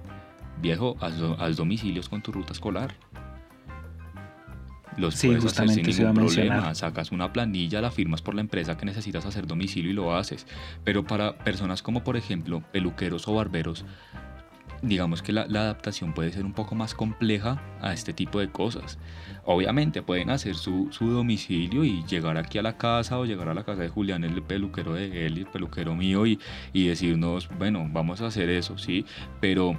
viejo, 0.61 0.95
haz 0.99 1.55
domicilios 1.55 2.09
con 2.09 2.21
tu 2.21 2.31
ruta 2.31 2.51
escolar 2.51 2.95
los 4.97 5.15
sí, 5.15 5.27
puedes 5.27 5.45
hacer 5.45 5.69
sin 5.69 5.85
ningún 5.85 6.13
problema. 6.13 6.73
Sacas 6.75 7.11
una 7.11 7.31
planilla, 7.31 7.81
la 7.81 7.91
firmas 7.91 8.21
por 8.21 8.35
la 8.35 8.41
empresa 8.41 8.77
que 8.77 8.85
necesitas 8.85 9.25
hacer 9.25 9.47
domicilio 9.47 9.91
y 9.91 9.93
lo 9.93 10.15
haces. 10.15 10.45
Pero 10.83 11.03
para 11.03 11.37
personas 11.37 11.81
como 11.81 12.03
por 12.03 12.17
ejemplo 12.17 12.63
peluqueros 12.71 13.27
o 13.27 13.35
barberos, 13.35 13.85
digamos 14.83 15.21
que 15.21 15.31
la, 15.31 15.43
adaptación 15.43 16.13
puede 16.13 16.31
ser 16.31 16.45
un 16.45 16.53
poco 16.53 16.75
más 16.75 16.93
compleja 16.93 17.61
a 17.81 17.93
este 17.93 18.13
tipo 18.13 18.39
de 18.39 18.49
cosas. 18.49 18.99
Obviamente 19.45 20.01
pueden 20.01 20.29
hacer 20.29 20.55
su, 20.55 20.89
su, 20.91 21.09
domicilio 21.09 21.83
y 21.83 22.03
llegar 22.05 22.37
aquí 22.37 22.57
a 22.57 22.61
la 22.61 22.77
casa 22.77 23.17
o 23.17 23.25
llegar 23.25 23.49
a 23.49 23.53
la 23.53 23.63
casa 23.63 23.81
de 23.81 23.89
Julián, 23.89 24.23
el 24.23 24.41
peluquero 24.41 24.93
de 24.93 25.25
él, 25.25 25.37
el 25.37 25.45
peluquero 25.47 25.95
mío, 25.95 26.25
y, 26.25 26.39
y 26.71 26.87
decirnos, 26.87 27.49
bueno, 27.57 27.87
vamos 27.91 28.21
a 28.21 28.27
hacer 28.27 28.49
eso, 28.49 28.77
¿sí? 28.77 29.05
Pero 29.41 29.77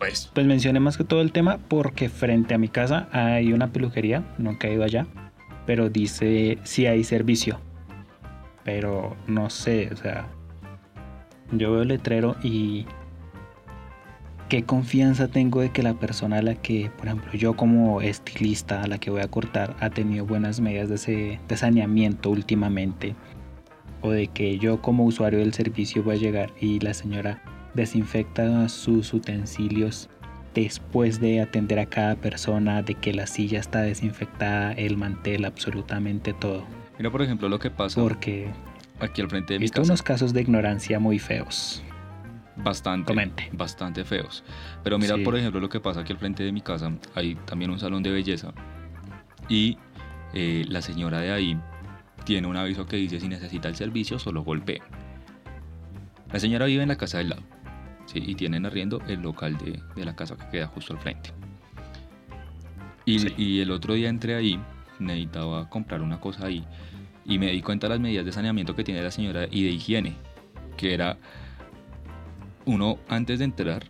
pues. 0.00 0.30
Pues 0.34 0.46
mencioné 0.46 0.80
más 0.80 0.96
que 0.96 1.04
todo 1.04 1.20
el 1.20 1.30
tema 1.30 1.58
porque 1.68 2.08
frente 2.08 2.54
a 2.54 2.58
mi 2.58 2.68
casa 2.68 3.08
hay 3.12 3.52
una 3.52 3.70
peluquería, 3.70 4.24
nunca 4.38 4.66
he 4.66 4.74
ido 4.74 4.82
allá, 4.82 5.06
pero 5.66 5.90
dice 5.90 6.58
si 6.64 6.86
hay 6.86 7.04
servicio. 7.04 7.60
Pero 8.64 9.16
no 9.26 9.50
sé, 9.50 9.90
o 9.92 9.96
sea, 9.96 10.26
yo 11.52 11.72
veo 11.72 11.82
el 11.82 11.88
letrero 11.88 12.36
y 12.42 12.86
qué 14.48 14.64
confianza 14.64 15.28
tengo 15.28 15.60
de 15.60 15.70
que 15.70 15.82
la 15.82 15.94
persona 15.94 16.38
a 16.38 16.42
la 16.42 16.54
que, 16.54 16.90
por 16.96 17.06
ejemplo, 17.06 17.32
yo 17.34 17.54
como 17.54 18.00
estilista 18.00 18.82
a 18.82 18.86
la 18.86 18.98
que 18.98 19.10
voy 19.10 19.20
a 19.20 19.28
cortar 19.28 19.76
ha 19.80 19.90
tenido 19.90 20.24
buenas 20.24 20.60
medidas 20.60 20.88
de, 20.88 21.38
de 21.46 21.56
saneamiento 21.56 22.30
últimamente. 22.30 23.14
O 24.02 24.10
de 24.10 24.28
que 24.28 24.58
yo 24.58 24.80
como 24.80 25.04
usuario 25.04 25.40
del 25.40 25.52
servicio 25.52 26.02
voy 26.02 26.16
a 26.16 26.18
llegar 26.18 26.52
y 26.58 26.80
la 26.80 26.94
señora 26.94 27.42
desinfecta 27.74 28.68
sus 28.68 29.12
utensilios 29.12 30.08
después 30.54 31.20
de 31.20 31.40
atender 31.40 31.78
a 31.78 31.86
cada 31.86 32.16
persona, 32.16 32.82
de 32.82 32.94
que 32.94 33.12
la 33.12 33.26
silla 33.26 33.60
está 33.60 33.82
desinfectada, 33.82 34.72
el 34.72 34.96
mantel, 34.96 35.44
absolutamente 35.44 36.32
todo. 36.32 36.64
Mira, 36.98 37.10
por 37.10 37.22
ejemplo, 37.22 37.48
lo 37.48 37.58
que 37.58 37.70
pasa. 37.70 38.00
Porque 38.00 38.50
aquí 38.98 39.22
al 39.22 39.30
frente 39.30 39.54
de 39.54 39.60
mi 39.60 39.68
casa. 39.68 39.82
unos 39.82 40.02
casos 40.02 40.32
de 40.32 40.42
ignorancia 40.42 40.98
muy 40.98 41.18
feos. 41.18 41.82
Bastante, 42.56 43.14
bastante 43.52 44.04
feos. 44.04 44.44
Pero 44.82 44.98
mira, 44.98 45.16
por 45.24 45.36
ejemplo, 45.36 45.60
lo 45.60 45.68
que 45.68 45.80
pasa 45.80 46.00
aquí 46.00 46.12
al 46.12 46.18
frente 46.18 46.42
de 46.42 46.52
mi 46.52 46.60
casa, 46.60 46.92
hay 47.14 47.36
también 47.46 47.70
un 47.70 47.78
salón 47.78 48.02
de 48.02 48.10
belleza 48.10 48.52
y 49.48 49.78
eh, 50.34 50.66
la 50.68 50.82
señora 50.82 51.20
de 51.20 51.32
ahí 51.32 51.58
tiene 52.24 52.46
un 52.46 52.56
aviso 52.56 52.84
que 52.84 52.96
dice 52.96 53.18
si 53.18 53.28
necesita 53.28 53.68
el 53.68 53.76
servicio, 53.76 54.18
solo 54.18 54.42
golpee. 54.42 54.82
La 56.30 56.38
señora 56.38 56.66
vive 56.66 56.82
en 56.82 56.88
la 56.90 56.96
casa 56.96 57.18
del 57.18 57.30
lado 57.30 57.42
y 58.18 58.34
tienen 58.34 58.66
arriendo 58.66 59.00
el 59.06 59.20
local 59.20 59.56
de, 59.58 60.04
la 60.04 60.16
casa 60.16 60.36
que 60.36 60.48
queda 60.48 60.66
justo 60.66 60.92
al 60.92 60.98
frente. 61.00 61.32
Y, 63.04 63.42
y, 63.42 63.60
el 63.60 63.70
otro 63.70 63.94
día 63.94 64.08
entré 64.08 64.34
ahí, 64.34 64.60
necesitaba 64.98 65.68
comprar 65.68 66.02
una 66.02 66.20
cosa 66.20 66.46
ahí 66.46 66.64
y 67.24 67.38
me 67.38 67.50
di 67.50 67.62
cuenta 67.62 67.86
de 67.86 67.94
las 67.94 68.00
medidas 68.00 68.24
de 68.24 68.32
saneamiento 68.32 68.74
que 68.74 68.84
tiene 68.84 69.02
la 69.02 69.10
señora 69.10 69.46
y 69.50 69.64
de 69.64 69.70
higiene, 69.70 70.14
que 70.76 70.94
era 70.94 71.18
uno 72.64 72.98
antes 73.08 73.38
de 73.38 73.46
entrar 73.46 73.84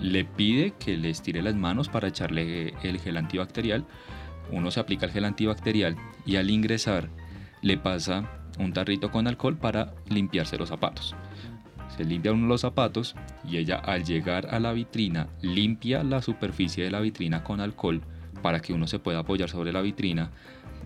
le 0.00 0.24
pide 0.24 0.72
que 0.78 0.96
le 0.96 1.10
estire 1.10 1.42
las 1.42 1.56
manos 1.56 1.88
para 1.88 2.08
echarle 2.08 2.74
el 2.82 3.00
gel 3.00 3.16
antibacterial, 3.16 3.84
uno 4.50 4.70
se 4.70 4.80
aplica 4.80 5.06
el 5.06 5.12
gel 5.12 5.24
antibacterial 5.24 5.96
y 6.24 6.36
al 6.36 6.50
ingresar 6.50 7.08
le 7.62 7.76
pasa 7.76 8.30
un 8.58 8.72
tarrito 8.72 9.10
con 9.10 9.26
alcohol 9.26 9.56
para 9.56 9.94
limpiarse 10.08 10.56
los 10.56 10.68
zapatos 10.68 11.14
se 11.98 12.04
limpia 12.04 12.32
uno 12.32 12.46
los 12.46 12.60
zapatos 12.60 13.16
y 13.44 13.56
ella 13.56 13.74
al 13.74 14.04
llegar 14.04 14.54
a 14.54 14.60
la 14.60 14.72
vitrina 14.72 15.26
limpia 15.42 16.04
la 16.04 16.22
superficie 16.22 16.84
de 16.84 16.92
la 16.92 17.00
vitrina 17.00 17.42
con 17.42 17.60
alcohol 17.60 18.02
para 18.40 18.60
que 18.60 18.72
uno 18.72 18.86
se 18.86 19.00
pueda 19.00 19.18
apoyar 19.18 19.50
sobre 19.50 19.72
la 19.72 19.82
vitrina. 19.82 20.30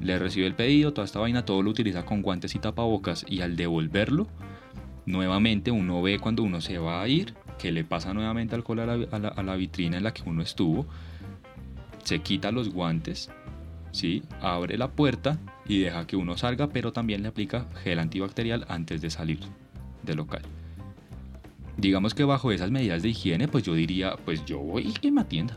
Le 0.01 0.19
recibe 0.19 0.47
el 0.47 0.55
pedido, 0.55 0.95
toda 0.95 1.05
esta 1.05 1.19
vaina, 1.19 1.45
todo 1.45 1.63
lo 1.63 1.69
utiliza 1.69 2.07
con 2.07 2.23
guantes 2.23 2.55
y 2.55 2.61
tapabocas 2.61 3.27
y 3.29 3.43
al 3.43 3.57
devolverlo, 3.57 4.27
nuevamente 5.05 5.71
uno 5.71 6.01
ve 6.01 6.19
cuando 6.19 6.45
uno 6.45 6.63
se 6.63 6.79
va 6.79 7.03
a 7.03 7.09
ir 7.09 7.35
que 7.59 7.73
le 7.73 7.85
pasa 7.85 8.15
nuevamente 8.15 8.55
alcohol 8.55 8.81
a 8.81 8.97
la, 8.97 9.29
a 9.29 9.43
la 9.43 9.57
vitrina 9.57 9.99
en 9.99 10.05
la 10.05 10.15
que 10.15 10.23
uno 10.25 10.41
estuvo, 10.41 10.87
se 12.05 12.21
quita 12.21 12.53
los 12.53 12.71
guantes, 12.71 13.31
¿sí? 13.91 14.23
abre 14.41 14.79
la 14.79 14.91
puerta 14.91 15.39
y 15.67 15.81
deja 15.81 16.07
que 16.07 16.17
uno 16.17 16.39
salga, 16.39 16.71
pero 16.71 16.95
también 16.95 17.21
le 17.21 17.29
aplica 17.29 17.67
gel 17.85 17.99
antibacterial 17.99 18.65
antes 18.71 19.03
de 19.03 19.11
salir 19.11 19.41
del 20.05 20.17
local 20.17 20.41
digamos 21.77 22.15
que 22.15 22.25
bajo 22.25 22.53
esas 22.53 22.71
medidas 22.71 23.03
de 23.03 23.11
higiene, 23.11 23.49
pues 23.49 23.65
yo 23.65 23.75
diría, 23.75 24.17
pues 24.25 24.45
yo 24.45 24.59
voy 24.59 24.95
y 25.01 25.11
me 25.11 25.23
atienda. 25.23 25.57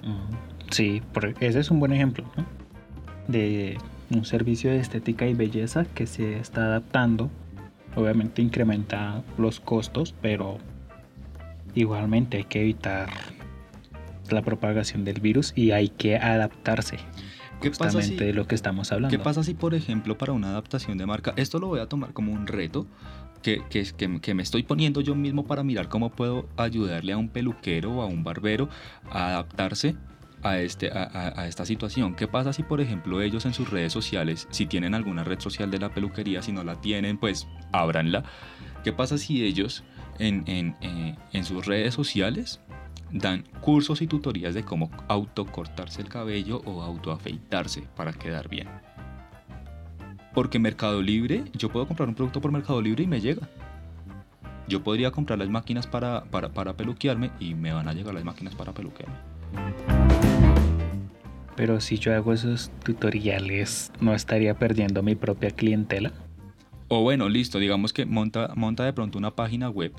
Sí, 0.72 1.02
ese 1.40 1.60
es 1.60 1.72
un 1.72 1.80
buen 1.80 1.94
ejemplo 1.94 2.26
de 3.28 3.78
un 4.10 4.26
servicio 4.26 4.72
de 4.72 4.78
estética 4.78 5.28
y 5.28 5.34
belleza 5.34 5.86
que 5.86 6.08
se 6.08 6.38
está 6.38 6.66
adaptando. 6.66 7.30
Obviamente 7.96 8.42
incrementa 8.42 9.24
los 9.38 9.60
costos, 9.60 10.14
pero 10.22 10.58
igualmente 11.74 12.38
hay 12.38 12.44
que 12.44 12.62
evitar 12.62 13.10
la 14.30 14.42
propagación 14.42 15.06
del 15.06 15.22
virus 15.22 15.54
y 15.56 15.72
hay 15.72 15.90
que 15.90 16.18
adaptarse. 16.18 16.98
¿Qué 17.62 17.72
pasa 17.72 18.02
si, 18.02 18.16
de 18.16 18.34
lo 18.34 18.48
que 18.48 18.56
estamos 18.56 18.92
hablando. 18.92 19.16
¿Qué 19.16 19.24
pasa 19.24 19.44
si, 19.44 19.54
por 19.54 19.74
ejemplo, 19.74 20.18
para 20.18 20.34
una 20.34 20.50
adaptación 20.50 20.98
de 20.98 21.06
marca, 21.06 21.34
esto 21.38 21.60
lo 21.60 21.68
voy 21.68 21.80
a 21.80 21.88
tomar 21.88 22.14
como 22.14 22.34
un 22.34 22.48
reto, 22.48 22.86
que, 23.46 24.20
que, 24.22 24.34
me 24.34 24.42
estoy 24.42 24.64
poniendo 24.64 25.02
yo 25.02 25.14
mismo 25.14 25.46
para 25.46 25.64
mirar 25.64 25.88
cómo 25.88 26.10
puedo 26.10 26.50
ayudarle 26.58 27.14
a 27.14 27.18
un 27.18 27.30
peluquero 27.30 27.92
o 27.92 28.02
a 28.02 28.08
un 28.08 28.24
barbero 28.24 28.70
a 29.12 29.28
adaptarse 29.28 29.96
a, 30.42 30.58
este, 30.58 30.90
a, 30.92 31.46
esta 31.48 31.64
situación. 31.64 32.16
¿Qué 32.16 32.28
pasa 32.28 32.54
si, 32.54 32.64
por 32.64 32.82
ejemplo, 32.82 33.22
ellos 33.22 33.46
en 33.46 33.54
sus 33.54 33.70
redes 33.70 33.94
sociales, 33.94 34.48
si 34.50 34.66
tienen 34.66 34.96
alguna 34.96 35.24
red 35.24 35.40
social 35.40 35.70
de 35.70 35.78
la 35.78 35.94
peluquería, 35.94 36.42
si 36.42 36.54
no 36.54 36.64
la 36.64 36.82
tienen, 36.82 37.20
pues 37.20 37.48
ábranla? 37.72 38.24
¿Qué 38.84 38.92
pasa 38.92 39.20
si 39.20 39.46
ellos 39.46 39.84
en, 40.18 40.44
en, 40.48 40.76
eh, 40.82 41.16
en 41.32 41.46
sus 41.46 41.68
redes 41.68 41.94
sociales 41.94 42.62
dan 43.12 43.44
cursos 43.62 44.02
y 44.02 44.08
tutorías 44.08 44.56
de 44.56 44.64
cómo 44.64 44.90
autocortarse 45.08 46.02
el 46.02 46.10
cabello 46.10 46.64
o 46.66 46.82
autoafeitarse 46.82 47.84
para 47.96 48.12
quedar 48.12 48.50
bien? 48.50 48.70
Porque 50.36 50.60
Mercado 50.60 51.02
Libre, 51.02 51.46
yo 51.54 51.70
puedo 51.70 51.88
comprar 51.88 52.10
un 52.10 52.14
producto 52.14 52.42
por 52.42 52.52
Mercado 52.52 52.82
Libre 52.82 53.04
y 53.04 53.08
me 53.08 53.22
llega. 53.22 53.48
Yo 54.68 54.84
podría 54.84 55.10
comprar 55.10 55.40
las 55.40 55.48
máquinas 55.48 55.88
para, 55.88 56.26
para, 56.26 56.74
peluquearme 56.74 57.32
y 57.40 57.56
me 57.56 57.72
van 57.72 57.88
a 57.88 57.94
llegar 57.94 58.14
las 58.14 58.26
máquinas 58.26 58.54
para 58.54 58.74
peluquearme. 58.74 59.16
Pero 61.56 61.80
si 61.80 61.98
yo 61.98 62.14
hago 62.14 62.34
esos 62.34 62.70
tutoriales, 62.84 63.94
¿no 64.02 64.14
estaría 64.14 64.56
perdiendo 64.56 65.02
mi 65.02 65.16
propia 65.16 65.52
clientela? 65.52 66.12
O 66.90 67.02
bueno, 67.02 67.30
listo, 67.30 67.58
digamos 67.58 67.94
que 67.94 68.06
monta, 68.06 68.52
monta 68.56 68.84
de 68.84 68.92
pronto 68.92 69.18
una 69.18 69.32
página 69.32 69.70
web 69.70 69.94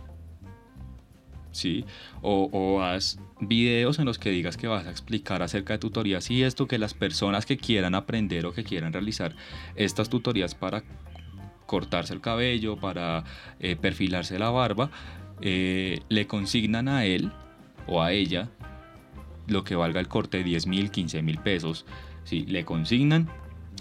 ¿sí? 1.57 1.85
O, 2.23 2.81
haz 2.83 3.19
videos 3.41 3.99
en 3.99 4.05
los 4.05 4.19
que 4.19 4.31
digas 4.31 4.57
que 4.57 4.67
vas 4.67 4.87
a 4.87 4.91
explicar 4.91 5.43
acerca 5.43 5.75
de 5.75 5.79
tutorías 5.79 6.31
y 6.31 6.43
esto 6.43 6.67
que 6.67 6.79
las 6.79 6.95
personas 6.95 7.47
que 7.47 7.57
quieran 7.57 7.95
aprender 7.95 8.47
o 8.47 8.53
que 8.53 8.65
quieran 8.65 8.93
realizar 8.93 9.35
estas 9.75 10.09
tutorías 10.09 10.55
para 10.55 10.85
cortarse 11.67 12.15
el 12.15 12.21
cabello, 12.21 12.77
para 12.77 13.25
eh, 13.61 13.77
perfilarse 13.77 14.39
la 14.39 14.51
barba, 14.51 14.91
eh, 15.41 16.01
le 16.09 16.27
consignan 16.27 16.89
a 16.89 17.05
él 17.05 17.33
o 17.87 18.03
a 18.03 18.13
ella 18.13 18.49
lo 19.47 19.65
que 19.65 19.77
valga 19.77 20.01
el 20.01 20.09
corte 20.09 20.43
10 20.43 20.67
mil, 20.67 20.91
15 20.91 21.23
mil 21.23 21.39
pesos. 21.39 21.85
¿sí? 22.25 22.47
Le 22.47 22.65
consignan 22.65 23.29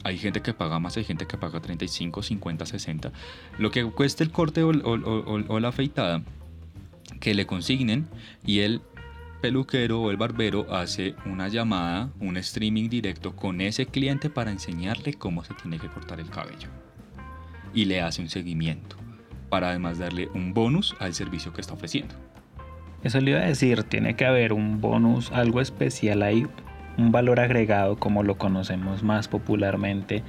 Hay 0.03 0.17
gente 0.17 0.41
que 0.41 0.53
paga 0.53 0.79
más, 0.79 0.97
hay 0.97 1.03
gente 1.03 1.25
que 1.25 1.37
paga 1.37 1.59
35, 1.61 2.21
50, 2.21 2.65
60. 2.65 3.11
Lo 3.57 3.71
que 3.71 3.83
cueste 3.85 4.23
el 4.23 4.31
corte 4.31 4.63
o, 4.63 4.69
o 4.69 5.59
la 5.59 5.69
afeitada, 5.69 6.23
que 7.25 7.33
le 7.33 7.47
consignen 7.47 8.07
y 8.45 8.59
el 8.59 8.81
peluquero 9.41 9.99
o 9.99 10.11
el 10.11 10.15
barbero 10.15 10.71
hace 10.71 11.15
una 11.25 11.47
llamada, 11.47 12.11
un 12.19 12.37
streaming 12.37 12.87
directo 12.87 13.35
con 13.35 13.61
ese 13.61 13.87
cliente 13.87 14.29
para 14.29 14.51
enseñarle 14.51 15.15
cómo 15.15 15.43
se 15.43 15.55
tiene 15.55 15.79
que 15.79 15.87
cortar 15.87 16.19
el 16.19 16.29
cabello. 16.29 16.67
Y 17.73 17.85
le 17.85 17.99
hace 17.99 18.21
un 18.21 18.29
seguimiento, 18.29 18.95
para 19.49 19.69
además 19.69 19.97
darle 19.97 20.29
un 20.35 20.53
bonus 20.53 20.95
al 20.99 21.15
servicio 21.15 21.51
que 21.51 21.61
está 21.61 21.73
ofreciendo. 21.73 22.13
Eso 23.01 23.19
le 23.19 23.31
iba 23.31 23.39
a 23.39 23.47
decir, 23.47 23.81
tiene 23.81 24.15
que 24.15 24.27
haber 24.27 24.53
un 24.53 24.79
bonus, 24.79 25.31
algo 25.31 25.61
especial 25.61 26.21
ahí, 26.21 26.45
un 26.99 27.11
valor 27.11 27.39
agregado 27.39 27.97
como 27.97 28.21
lo 28.21 28.37
conocemos 28.37 29.01
más 29.01 29.27
popularmente, 29.29 30.21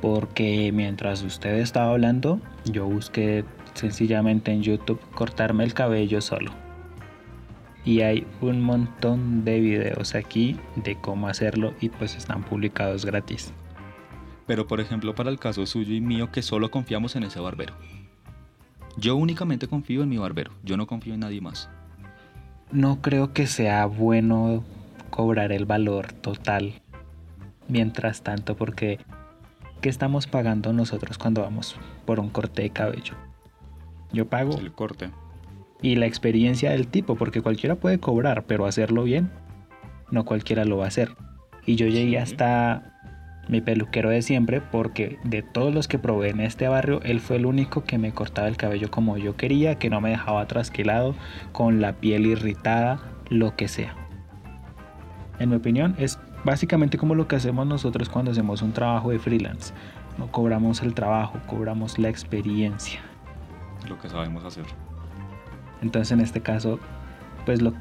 porque 0.00 0.70
mientras 0.72 1.24
usted 1.24 1.56
estaba 1.56 1.90
hablando, 1.90 2.40
yo 2.66 2.86
busqué 2.86 3.44
sencillamente 3.74 4.52
en 4.52 4.62
YouTube 4.62 5.00
cortarme 5.14 5.64
el 5.64 5.74
cabello 5.74 6.20
solo. 6.20 6.52
Y 7.84 8.02
hay 8.02 8.26
un 8.40 8.60
montón 8.60 9.44
de 9.44 9.60
videos 9.60 10.14
aquí 10.14 10.56
de 10.76 10.96
cómo 10.96 11.28
hacerlo 11.28 11.74
y 11.80 11.88
pues 11.88 12.16
están 12.16 12.42
publicados 12.42 13.04
gratis. 13.06 13.52
Pero 14.46 14.66
por 14.66 14.80
ejemplo 14.80 15.14
para 15.14 15.30
el 15.30 15.38
caso 15.38 15.64
suyo 15.66 15.94
y 15.94 16.00
mío 16.00 16.30
que 16.30 16.42
solo 16.42 16.70
confiamos 16.70 17.16
en 17.16 17.24
ese 17.24 17.40
barbero. 17.40 17.74
Yo 18.96 19.16
únicamente 19.16 19.68
confío 19.68 20.02
en 20.02 20.08
mi 20.08 20.18
barbero, 20.18 20.50
yo 20.62 20.76
no 20.76 20.86
confío 20.86 21.14
en 21.14 21.20
nadie 21.20 21.40
más 21.40 21.70
no 22.72 23.02
creo 23.02 23.32
que 23.32 23.46
sea 23.46 23.86
bueno 23.86 24.62
cobrar 25.10 25.50
el 25.52 25.66
valor 25.66 26.12
total 26.12 26.74
mientras 27.68 28.22
tanto 28.22 28.56
porque 28.56 28.98
¿qué 29.80 29.88
estamos 29.88 30.26
pagando 30.26 30.72
nosotros 30.72 31.18
cuando 31.18 31.42
vamos 31.42 31.76
por 32.06 32.20
un 32.20 32.30
corte 32.30 32.62
de 32.62 32.70
cabello? 32.70 33.14
Yo 34.12 34.26
pago 34.26 34.58
el 34.58 34.72
corte 34.72 35.10
y 35.82 35.96
la 35.96 36.06
experiencia 36.06 36.70
del 36.70 36.88
tipo 36.88 37.16
porque 37.16 37.40
cualquiera 37.40 37.76
puede 37.76 37.98
cobrar 37.98 38.44
pero 38.44 38.66
hacerlo 38.66 39.04
bien 39.04 39.30
no 40.10 40.26
cualquiera 40.26 40.66
lo 40.66 40.76
va 40.76 40.84
a 40.84 40.88
hacer 40.88 41.10
y 41.64 41.76
yo 41.76 41.86
llegué 41.86 42.18
hasta 42.18 42.90
mi 43.50 43.60
peluquero 43.60 44.10
de 44.10 44.22
siempre, 44.22 44.60
porque 44.60 45.18
de 45.24 45.42
todos 45.42 45.74
los 45.74 45.88
que 45.88 45.98
probé 45.98 46.30
en 46.30 46.40
este 46.40 46.68
barrio, 46.68 47.00
él 47.02 47.20
fue 47.20 47.36
el 47.36 47.46
único 47.46 47.84
que 47.84 47.98
me 47.98 48.12
cortaba 48.12 48.48
el 48.48 48.56
cabello 48.56 48.90
como 48.90 49.18
yo 49.18 49.36
quería, 49.36 49.76
que 49.76 49.90
no 49.90 50.00
me 50.00 50.10
dejaba 50.10 50.46
trasquilado, 50.46 51.14
con 51.52 51.80
la 51.80 51.94
piel 51.94 52.26
irritada, 52.26 53.00
lo 53.28 53.56
que 53.56 53.68
sea. 53.68 53.96
En 55.40 55.50
mi 55.50 55.56
opinión, 55.56 55.96
es 55.98 56.18
básicamente 56.44 56.96
como 56.96 57.14
lo 57.14 57.26
que 57.26 57.36
hacemos 57.36 57.66
nosotros 57.66 58.08
cuando 58.08 58.30
hacemos 58.30 58.62
un 58.62 58.72
trabajo 58.72 59.10
de 59.10 59.18
freelance. 59.18 59.74
No 60.18 60.30
cobramos 60.30 60.82
el 60.82 60.94
trabajo, 60.94 61.38
cobramos 61.46 61.98
la 61.98 62.08
experiencia. 62.08 63.00
Lo 63.88 63.98
que 63.98 64.08
sabemos 64.08 64.44
hacer. 64.44 64.64
Entonces 65.82 66.12
en 66.12 66.20
este 66.20 66.40
caso, 66.40 66.78
pues 67.44 67.62
lo 67.62 67.72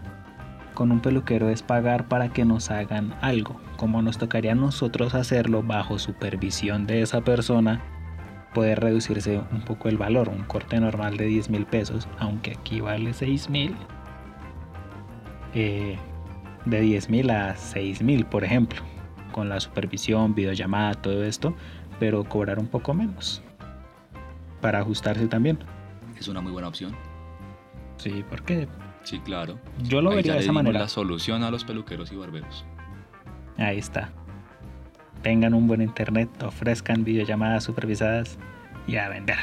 con 0.80 0.94
un 0.94 1.02
peluquero 1.02 1.50
es 1.50 1.62
pagar 1.62 2.08
para 2.08 2.30
que 2.30 2.46
nos 2.46 2.72
hagan 2.72 3.14
algo. 3.20 3.60
Como 3.76 4.02
nos 4.02 4.18
tocaría 4.18 4.54
a 4.54 4.56
nosotros 4.56 5.14
hacerlo 5.14 5.62
bajo 5.62 6.00
supervisión 6.00 6.88
de 6.88 7.02
esa 7.02 7.20
persona, 7.20 7.82
puede 8.54 8.76
reducirse 8.76 9.42
un 9.52 9.60
poco 9.62 9.90
el 9.90 9.98
valor. 9.98 10.30
Un 10.30 10.44
corte 10.44 10.80
normal 10.80 11.18
de 11.18 11.26
10 11.26 11.50
mil 11.50 11.66
pesos, 11.66 12.08
aunque 12.18 12.52
aquí 12.52 12.80
vale 12.80 13.14
6 13.14 13.50
mil. 13.50 13.76
Eh, 15.54 15.98
de 16.64 16.80
10 16.80 17.10
mil 17.10 17.30
a 17.30 17.58
6 17.58 18.02
mil, 18.02 18.26
por 18.26 18.46
ejemplo. 18.46 18.82
Con 19.34 19.50
la 19.50 19.60
supervisión, 19.60 20.34
videollamada, 20.34 20.94
todo 20.94 21.26
esto. 21.26 21.54
Pero 22.00 22.24
cobrar 22.24 22.58
un 22.58 22.68
poco 22.68 22.94
menos. 22.94 23.44
Para 24.62 24.80
ajustarse 24.80 25.28
también. 25.28 25.60
Es 26.20 26.28
una 26.28 26.42
muy 26.42 26.52
buena 26.52 26.68
opción. 26.68 26.96
Sí, 27.98 28.24
porque 28.30 28.68
Sí, 29.04 29.20
claro. 29.20 29.60
Yo 29.84 30.02
lo 30.02 30.12
vería 30.12 30.34
de 30.34 30.40
esa 30.40 30.52
manera. 30.52 30.82
La 30.82 30.88
solución 30.88 31.44
a 31.44 31.52
los 31.52 31.64
peluqueros 31.64 32.12
y 32.12 32.16
barberos. 32.16 32.66
Ahí 33.58 33.78
está. 33.78 34.12
Tengan 35.24 35.54
un 35.54 35.68
buen 35.68 35.82
internet, 35.82 36.30
ofrezcan 36.44 37.04
videollamadas 37.04 37.64
supervisadas 37.64 38.38
y 38.88 38.98
a 38.98 39.10
vender. 39.10 39.38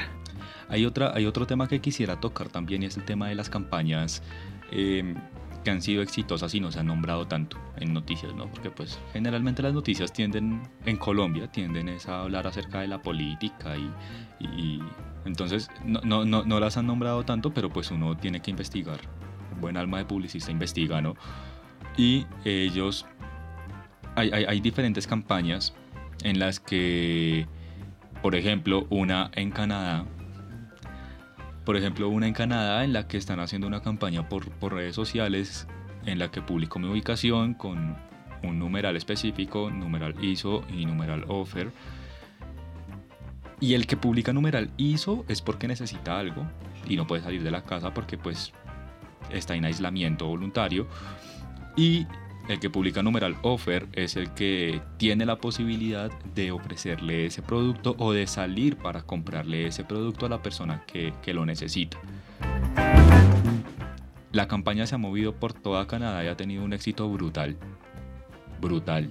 Hay, 0.69 0.87
otra, 0.87 1.13
hay 1.15 1.27
otro 1.27 1.47
tema 1.47 1.69
que 1.69 1.81
quisiera 1.81 2.21
tocar 2.21 2.49
también 2.49 2.83
y 2.83 2.87
es 2.87 2.97
el 2.97 3.05
tema 3.05 3.29
de 3.29 3.35
las 3.35 3.51
campañas 3.51 4.23
em, 4.71 5.17
que 5.63 5.71
han 5.71 5.83
sido 5.83 6.03
exitosas 6.03 6.55
y 6.55 6.61
no 6.61 6.73
se 6.73 6.81
han 6.81 6.87
nombrado 6.87 7.27
tanto 7.27 7.59
en 7.77 7.93
noticias, 7.93 8.35
¿no? 8.35 8.49
Porque 8.49 8.71
pues 8.71 8.99
generalmente 9.13 9.63
las 9.63 9.75
noticias 9.75 10.13
tienden, 10.13 10.63
en 10.85 10.97
Colombia, 10.97 11.51
tienden 11.51 11.89
a 12.07 12.21
hablar 12.21 12.47
acerca 12.47 12.81
de 12.81 12.89
la 12.89 13.03
política 13.03 13.75
y, 14.41 14.81
entonces 15.27 15.69
no, 15.85 16.01
no, 16.03 16.25
no, 16.25 16.45
no 16.45 16.61
las 16.61 16.77
han 16.77 16.87
nombrado 16.87 17.25
tanto, 17.25 17.53
pero 17.53 17.71
pues 17.71 17.91
uno 17.91 18.17
tiene 18.17 18.41
que 18.41 18.51
investigar 18.51 19.01
buen 19.61 19.77
alma 19.77 19.99
de 19.99 20.05
publicista 20.05 20.51
investiga, 20.51 21.01
¿no? 21.01 21.17
Y 21.97 22.27
ellos, 22.45 23.07
hay, 24.15 24.61
diferentes 24.61 25.07
campañas 25.07 25.75
en 26.23 26.39
las 26.39 26.61
que, 26.61 27.47
por 28.23 28.35
ejemplo, 28.35 28.87
una 28.91 29.31
en 29.35 29.51
Canadá, 29.51 30.05
por 31.65 31.77
ejemplo, 31.77 32.09
una 32.09 32.27
en 32.27 32.35
Canadá 32.35 32.85
en 32.85 32.93
la 32.93 33.09
que 33.09 33.17
están 33.17 33.41
haciendo 33.41 33.67
una 33.67 33.81
campaña 33.81 34.29
por, 34.29 34.51
por 34.53 34.75
redes 34.75 34.95
sociales 34.95 35.67
en 36.05 36.19
la 36.19 36.31
que 36.31 36.41
publico 36.41 36.79
mi 36.79 36.89
ubicación 36.89 37.55
con 37.55 37.97
un 38.43 38.59
numeral 38.59 38.97
específico, 38.97 39.71
numeral 39.71 40.23
ISO 40.23 40.65
y 40.69 40.87
numeral 40.87 41.25
offer. 41.29 41.73
Y 43.61 43.75
el 43.75 43.87
que 43.87 43.97
publica 43.97 44.33
numeral 44.33 44.71
ISO 44.77 45.25
es 45.29 45.41
porque 45.41 45.67
necesita 45.67 46.19
algo 46.19 46.47
y 46.87 46.97
no 46.97 47.07
puede 47.07 47.23
salir 47.23 47.43
de 47.43 47.51
la 47.51 47.65
casa 47.65 47.95
porque 47.95 48.19
pues 48.19 48.53
está 49.31 49.55
en 49.55 49.65
aislamiento 49.65 50.27
voluntario 50.27 50.87
y 51.77 52.07
el 52.49 52.61
que 52.61 52.71
publica 52.71 53.03
numeral 53.03 53.37
offer 53.43 53.89
es 53.93 54.17
el 54.17 54.31
que 54.31 54.81
tiene 54.99 55.27
la 55.27 55.37
posibilidad 55.37 56.13
de 56.35 56.53
ofrecerle 56.53 57.27
ese 57.27 57.43
producto 57.43 57.97
o 57.99 58.13
de 58.13 58.27
salir 58.27 58.77
para 58.77 59.03
comprarle 59.03 59.67
ese 59.67 59.83
producto 59.83 60.27
a 60.27 60.29
la 60.29 60.43
persona 60.43 60.85
que, 60.87 61.13
que, 61.23 61.35
lo 61.35 61.45
necesita. 61.45 61.99
La 64.31 64.47
campaña 64.47 64.87
se 64.87 64.95
ha 64.95 64.99
movido 64.99 65.35
por 65.35 65.55
toda 65.55 65.89
Canadá 65.89 66.25
y 66.25 66.29
ha 66.29 66.37
tenido 66.37 66.63
un 66.63 66.73
éxito 66.73 67.09
brutal. 67.09 67.57
Brutal. 68.61 69.11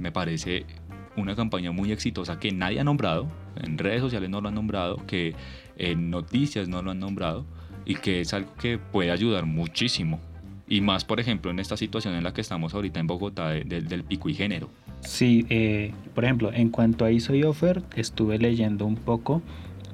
Me 0.00 0.10
parece 0.10 0.66
una 1.16 1.34
campaña 1.36 1.72
muy 1.72 1.92
exitosa 1.92 2.38
que 2.38 2.52
nadie 2.52 2.80
ha 2.80 2.84
nombrado, 2.84 3.28
en 3.56 3.78
redes 3.78 4.00
sociales 4.00 4.30
no 4.30 4.40
lo 4.40 4.48
han 4.48 4.54
nombrado, 4.54 4.96
que 5.06 5.34
en 5.76 6.10
noticias 6.10 6.68
no 6.68 6.82
lo 6.82 6.90
han 6.90 6.98
nombrado 6.98 7.44
y 7.84 7.96
que 7.96 8.20
es 8.20 8.32
algo 8.32 8.54
que 8.54 8.78
puede 8.78 9.10
ayudar 9.10 9.46
muchísimo. 9.46 10.20
Y 10.68 10.80
más, 10.80 11.04
por 11.04 11.20
ejemplo, 11.20 11.50
en 11.50 11.58
esta 11.58 11.76
situación 11.76 12.14
en 12.14 12.24
la 12.24 12.32
que 12.32 12.40
estamos 12.40 12.72
ahorita 12.72 12.98
en 12.98 13.06
Bogotá 13.06 13.50
del 13.50 14.04
pico 14.04 14.28
y 14.28 14.34
género. 14.34 14.70
Sí, 15.00 15.44
eh, 15.50 15.92
por 16.14 16.24
ejemplo, 16.24 16.52
en 16.52 16.70
cuanto 16.70 17.04
a 17.04 17.10
ISO 17.10 17.34
y 17.34 17.42
Offer, 17.42 17.82
estuve 17.96 18.38
leyendo 18.38 18.86
un 18.86 18.96
poco 18.96 19.42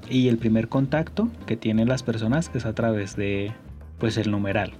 y 0.08 0.28
el 0.28 0.38
primer 0.38 0.68
contacto 0.68 1.28
que 1.46 1.56
tienen 1.56 1.88
las 1.88 2.02
personas 2.02 2.50
es 2.54 2.64
a 2.64 2.74
través 2.74 3.16
de 3.16 3.52
pues 3.98 4.16
el 4.18 4.30
numeral. 4.30 4.72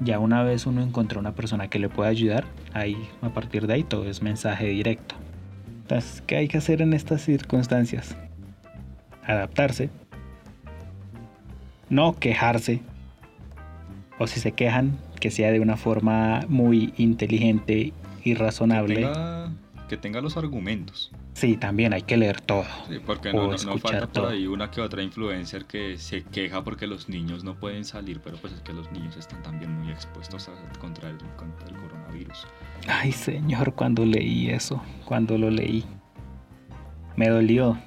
Ya 0.00 0.18
una 0.18 0.42
vez 0.42 0.66
uno 0.66 0.82
encontró 0.82 1.20
una 1.20 1.34
persona 1.34 1.68
que 1.68 1.78
le 1.78 1.88
pueda 1.88 2.08
ayudar, 2.08 2.44
ahí 2.72 2.96
a 3.20 3.30
partir 3.30 3.66
de 3.66 3.74
ahí 3.74 3.84
todo 3.84 4.08
es 4.08 4.22
mensaje 4.22 4.66
directo. 4.66 5.14
Entonces, 5.90 6.22
¿qué 6.26 6.36
hay 6.36 6.48
que 6.48 6.58
hacer 6.58 6.82
en 6.82 6.92
estas 6.92 7.22
circunstancias? 7.22 8.14
Adaptarse, 9.24 9.88
no 11.88 12.18
quejarse. 12.18 12.82
O 14.18 14.26
si 14.26 14.38
se 14.38 14.52
quejan, 14.52 14.98
que 15.18 15.30
sea 15.30 15.50
de 15.50 15.60
una 15.60 15.78
forma 15.78 16.42
muy 16.46 16.92
inteligente 16.98 17.94
y 18.22 18.34
razonable. 18.34 19.08
Que 19.88 19.96
tenga, 19.96 20.20
los 20.20 20.36
argumentos. 20.36 21.10
Sí, 21.32 21.56
también 21.56 21.92
hay 21.92 22.02
que 22.02 22.16
leer 22.16 22.40
todo. 22.40 22.64
Sí, 22.88 22.98
porque 23.04 23.32
no, 23.32 23.48
no, 23.48 23.78
falta 23.78 24.06
por 24.06 24.26
ahí 24.26 24.46
una 24.46 24.70
que 24.70 24.80
otra 24.80 25.02
influencer 25.02 25.64
que 25.64 25.96
se 25.96 26.24
queja 26.24 26.62
porque 26.62 26.86
los 26.86 27.08
niños 27.08 27.44
no 27.44 27.58
pueden 27.58 27.84
salir, 27.84 28.20
pero 28.22 28.36
pues 28.36 28.52
es 28.52 28.60
que 28.60 28.72
los 28.72 28.90
niños 28.92 29.16
están 29.16 29.42
también 29.42 29.72
muy 29.72 29.90
expuestos 29.90 30.50
contra, 30.78 31.10
el, 31.10 31.18
contra 31.36 31.68
el 31.68 31.76
coronavirus. 31.76 32.46
Ay, 32.86 33.12
señor, 33.12 33.74
cuando 33.74 34.04
leí 34.04 34.50
eso, 34.50 34.82
cuando 35.04 35.38
lo 35.38 35.50
leí, 35.50 35.84
me 37.16 37.28
dolió 37.28 37.78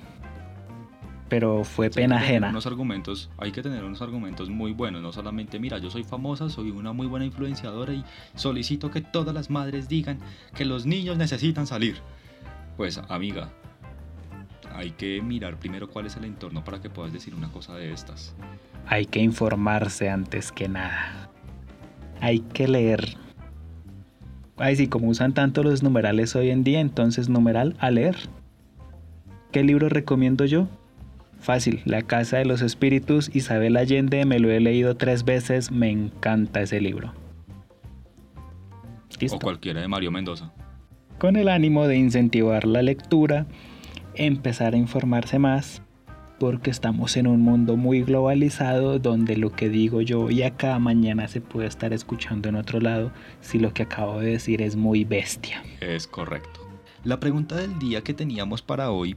pero 1.31 1.63
fue 1.63 1.89
pena 1.89 2.17
ajena. 2.17 2.49
Unos 2.49 2.65
argumentos, 2.65 3.29
hay 3.37 3.53
que 3.53 3.63
tener 3.63 3.85
unos 3.85 4.01
argumentos 4.01 4.49
muy 4.49 4.73
buenos, 4.73 5.01
no 5.01 5.13
solamente, 5.13 5.59
mira, 5.59 5.77
yo 5.77 5.89
soy 5.89 6.03
famosa, 6.03 6.49
soy 6.49 6.71
una 6.71 6.91
muy 6.91 7.07
buena 7.07 7.25
influenciadora 7.25 7.93
y 7.93 8.03
solicito 8.35 8.91
que 8.91 8.99
todas 8.99 9.33
las 9.33 9.49
madres 9.49 9.87
digan 9.87 10.19
que 10.53 10.65
los 10.65 10.85
niños 10.85 11.17
necesitan 11.17 11.67
salir. 11.67 11.95
Pues, 12.75 12.99
amiga, 13.07 13.49
hay 14.75 14.91
que 14.91 15.21
mirar 15.21 15.57
primero 15.57 15.89
cuál 15.89 16.07
es 16.07 16.17
el 16.17 16.25
entorno 16.25 16.65
para 16.65 16.81
que 16.81 16.89
puedas 16.89 17.13
decir 17.13 17.33
una 17.33 17.49
cosa 17.49 17.75
de 17.75 17.93
estas. 17.93 18.35
Hay 18.87 19.05
que 19.05 19.21
informarse 19.21 20.09
antes 20.09 20.51
que 20.51 20.67
nada. 20.67 21.29
Hay 22.19 22.39
que 22.41 22.67
leer 22.67 23.15
Ay, 24.57 24.75
sí, 24.75 24.87
como 24.87 25.07
usan 25.07 25.33
tanto 25.33 25.63
los 25.63 25.81
numerales 25.81 26.35
hoy 26.35 26.49
en 26.49 26.65
día, 26.65 26.81
entonces 26.81 27.29
numeral 27.29 27.77
a 27.79 27.89
leer. 27.89 28.17
¿Qué 29.53 29.63
libro 29.63 29.87
recomiendo 29.87 30.43
yo? 30.43 30.67
Fácil, 31.41 31.81
La 31.85 32.03
Casa 32.03 32.37
de 32.37 32.45
los 32.45 32.61
Espíritus, 32.61 33.31
Isabel 33.33 33.75
Allende, 33.75 34.25
me 34.25 34.39
lo 34.39 34.51
he 34.51 34.59
leído 34.59 34.95
tres 34.95 35.25
veces, 35.25 35.71
me 35.71 35.89
encanta 35.89 36.61
ese 36.61 36.79
libro. 36.79 37.13
O 39.31 39.39
cualquiera 39.39 39.81
de 39.81 39.87
Mario 39.87 40.11
Mendoza. 40.11 40.53
Con 41.17 41.35
el 41.35 41.49
ánimo 41.49 41.87
de 41.87 41.97
incentivar 41.97 42.65
la 42.65 42.81
lectura, 42.81 43.45
empezar 44.15 44.73
a 44.73 44.77
informarse 44.77 45.39
más, 45.39 45.81
porque 46.39 46.71
estamos 46.71 47.17
en 47.17 47.27
un 47.27 47.41
mundo 47.41 47.77
muy 47.77 48.01
globalizado 48.01 48.97
donde 48.97 49.37
lo 49.37 49.51
que 49.51 49.69
digo 49.69 50.01
yo 50.01 50.31
y 50.31 50.41
acá 50.41 50.79
mañana 50.79 51.27
se 51.27 51.41
puede 51.41 51.67
estar 51.67 51.93
escuchando 51.93 52.49
en 52.49 52.55
otro 52.55 52.79
lado 52.79 53.11
si 53.41 53.59
lo 53.59 53.73
que 53.73 53.83
acabo 53.83 54.19
de 54.19 54.31
decir 54.31 54.61
es 54.61 54.75
muy 54.75 55.03
bestia. 55.05 55.63
Es 55.81 56.07
correcto. 56.07 56.67
La 57.03 57.19
pregunta 57.19 57.55
del 57.55 57.77
día 57.77 58.01
que 58.01 58.15
teníamos 58.15 58.63
para 58.63 58.89
hoy 58.89 59.15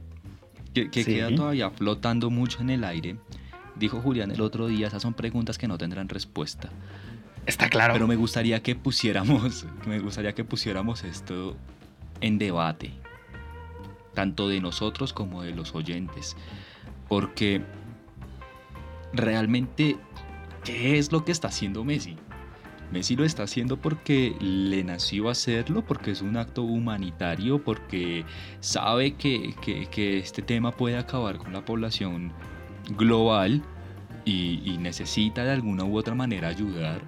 que, 0.83 1.05
queda 1.05 1.33
todavía 1.33 1.69
flotando 1.69 2.29
mucho 2.29 2.61
en 2.61 2.69
el 2.69 2.83
aire. 2.83 3.17
Dijo 3.75 4.01
Julián 4.01 4.31
el 4.31 4.41
otro 4.41 4.67
día, 4.67 4.87
esas 4.87 5.01
son 5.01 5.13
preguntas 5.13 5.57
que 5.57 5.67
no 5.67 5.77
tendrán 5.77 6.09
respuesta. 6.09 6.69
Está 7.45 7.69
claro. 7.69 7.93
Pero 7.93 8.07
me 8.07 8.15
gustaría 8.15 8.61
que 8.61 8.75
pusiéramos, 8.75 9.65
me 9.87 9.99
gustaría 9.99 10.33
que 10.33 10.43
pusiéramos 10.43 11.03
esto 11.03 11.55
en 12.21 12.37
debate, 12.37 12.91
tanto 14.13 14.47
de 14.47 14.61
nosotros 14.61 15.13
como 15.13 15.43
de 15.43 15.51
los 15.51 15.75
oyentes, 15.75 16.35
porque 17.07 17.61
realmente, 19.13 19.97
¿qué 20.63 20.97
es 20.97 21.11
lo 21.11 21.25
que 21.25 21.31
está 21.31 21.49
haciendo 21.49 21.83
Messi? 21.83 22.17
Messi 22.91 23.15
lo 23.15 23.25
está 23.25 23.43
haciendo 23.43 23.77
porque 23.77 24.35
le 24.39 24.83
nació 24.83 25.29
hacerlo, 25.29 25.83
porque 25.85 26.11
es 26.11 26.21
un 26.21 26.37
acto 26.37 26.63
humanitario, 26.63 27.63
porque 27.63 28.25
sabe 28.59 29.15
que, 29.15 29.55
este 29.95 30.41
tema 30.41 30.71
puede 30.71 30.97
acabar 30.97 31.37
con 31.37 31.51
la 31.51 31.65
población 31.65 32.31
global 32.91 33.63
y, 34.23 34.77
necesita 34.79 35.43
de 35.43 35.51
alguna 35.51 35.83
u 35.83 35.97
otra 35.97 36.15
manera 36.15 36.47
ayudar, 36.47 37.01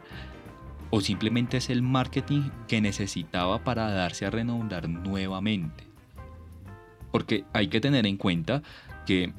o 0.90 1.02
simplemente 1.02 1.58
es 1.58 1.70
el 1.70 1.82
marketing 1.82 2.50
que 2.68 2.82
necesitaba 2.82 3.64
para 3.64 3.92
darse 3.92 4.26
a 4.26 4.32
renombrar 4.32 4.90
nuevamente. 4.90 5.84
Porque 7.12 7.46
hay 7.54 7.68
que 7.68 7.80
tener 7.80 8.06
en 8.06 8.18
cuenta 8.18 8.64
que 9.06 9.32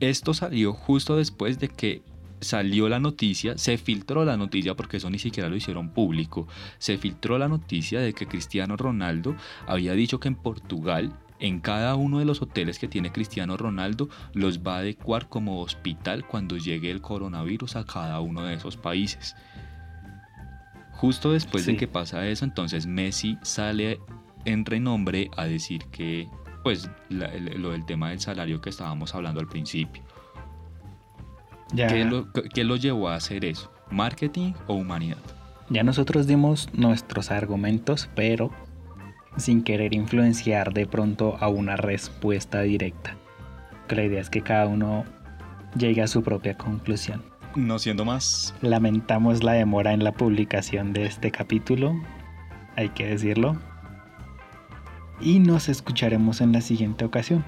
esto 0.00 0.34
salió 0.34 0.72
justo 0.72 1.16
después 1.16 1.58
de 1.58 1.68
que 1.68 2.02
salió 2.42 2.88
la 2.88 2.98
noticia, 2.98 3.56
se 3.56 3.78
filtró 3.78 4.24
la 4.24 4.36
noticia, 4.36 4.74
porque 4.74 4.98
eso 4.98 5.08
ni 5.08 5.18
siquiera 5.18 5.48
lo 5.48 5.56
hicieron 5.56 5.90
público, 5.90 6.46
se 6.78 6.98
filtró 6.98 7.38
la 7.38 7.48
noticia 7.48 8.00
de 8.00 8.12
que 8.12 8.26
Cristiano 8.26 8.76
Ronaldo 8.76 9.34
había 9.66 9.94
dicho 9.94 10.20
que 10.20 10.28
en 10.28 10.34
Portugal, 10.34 11.12
en 11.38 11.60
cada 11.60 11.94
uno 11.96 12.18
de 12.18 12.24
los 12.24 12.42
hoteles 12.42 12.78
que 12.78 12.88
tiene 12.88 13.12
Cristiano 13.12 13.56
Ronaldo, 13.56 14.08
los 14.34 14.60
va 14.60 14.76
a 14.76 14.78
adecuar 14.80 15.28
como 15.28 15.60
hospital 15.60 16.26
cuando 16.26 16.56
llegue 16.56 16.90
el 16.90 17.00
coronavirus 17.00 17.76
a 17.76 17.84
cada 17.86 18.20
uno 18.20 18.42
de 18.42 18.54
esos 18.54 18.76
países. 18.76 19.34
Justo 20.92 21.32
después 21.32 21.66
de 21.66 21.76
que 21.76 21.88
pasa 21.88 22.28
eso, 22.28 22.44
entonces 22.44 22.86
Messi 22.86 23.38
sale 23.42 23.98
en 24.44 24.64
renombre 24.64 25.30
a 25.36 25.46
decir 25.46 25.84
que, 25.86 26.28
pues, 26.62 26.88
lo 27.08 27.70
del 27.70 27.84
tema 27.86 28.10
del 28.10 28.20
salario 28.20 28.60
que 28.60 28.70
estábamos 28.70 29.14
hablando 29.14 29.40
al 29.40 29.48
principio. 29.48 30.02
¿Qué, 31.74 32.64
lo, 32.64 32.76
llevó 32.76 33.08
a 33.08 33.14
hacer 33.14 33.44
eso? 33.44 33.72
¿Marketing 33.90 34.52
o 34.66 34.74
humanidad? 34.74 35.18
Ya 35.68 35.82
nosotros 35.82 36.26
dimos 36.26 36.68
nuestros 36.74 37.30
argumentos, 37.30 38.08
pero 38.14 38.50
sin 39.36 39.62
querer 39.62 39.94
influenciar 39.94 40.74
de 40.74 40.86
pronto 40.86 41.36
a 41.40 41.48
una 41.48 41.76
respuesta 41.76 42.60
directa. 42.60 43.16
la 43.88 44.04
idea 44.04 44.20
es 44.20 44.30
que 44.30 44.42
cada 44.42 44.66
uno 44.66 45.04
llegue 45.76 46.02
a 46.02 46.06
su 46.06 46.22
propia 46.22 46.56
conclusión. 46.56 47.22
No 47.56 47.78
siendo 47.78 48.04
más. 48.04 48.54
Lamentamos 48.60 49.42
la 49.42 49.52
demora 49.52 49.92
en 49.92 50.04
la 50.04 50.12
publicación 50.12 50.92
de 50.92 51.06
este 51.06 51.30
capítulo, 51.30 51.94
hay 52.76 52.90
que 52.90 53.06
decirlo. 53.06 53.56
Y 55.20 55.38
nos 55.38 55.68
escucharemos 55.68 56.40
en 56.40 56.52
la 56.52 56.60
siguiente 56.60 57.04
ocasión 57.04 57.44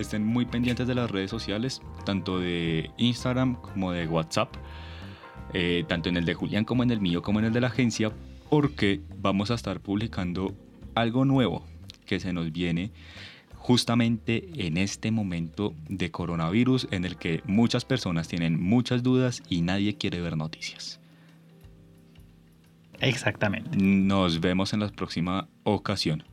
estén 0.00 0.24
muy 0.24 0.44
pendientes 0.44 0.86
de 0.86 0.94
las 0.94 1.10
redes 1.10 1.30
sociales, 1.30 1.80
tanto 2.04 2.38
de 2.38 2.90
Instagram 2.96 3.56
como 3.60 3.92
de 3.92 4.06
WhatsApp, 4.06 4.54
eh, 5.52 5.84
tanto 5.88 6.08
en 6.08 6.16
el 6.16 6.24
de 6.24 6.34
Julián 6.34 6.64
como 6.64 6.82
en 6.82 6.90
el 6.90 7.00
mío 7.00 7.22
como 7.22 7.38
en 7.38 7.46
el 7.46 7.52
de 7.52 7.60
la 7.60 7.68
agencia, 7.68 8.12
porque 8.48 9.00
vamos 9.18 9.50
a 9.50 9.54
estar 9.54 9.80
publicando 9.80 10.54
algo 10.94 11.24
nuevo 11.24 11.64
que 12.06 12.20
se 12.20 12.32
nos 12.32 12.52
viene 12.52 12.90
justamente 13.54 14.66
en 14.66 14.78
este 14.78 15.10
momento 15.10 15.74
de 15.88 16.10
coronavirus 16.10 16.88
en 16.90 17.04
el 17.04 17.16
que 17.16 17.42
muchas 17.44 17.84
personas 17.84 18.26
tienen 18.26 18.60
muchas 18.60 19.02
dudas 19.02 19.42
y 19.48 19.60
nadie 19.60 19.96
quiere 19.96 20.20
ver 20.20 20.36
noticias. 20.36 20.98
Exactamente. 23.00 23.76
Nos 23.76 24.40
vemos 24.40 24.72
en 24.72 24.80
la 24.80 24.88
próxima 24.88 25.48
ocasión. 25.62 26.24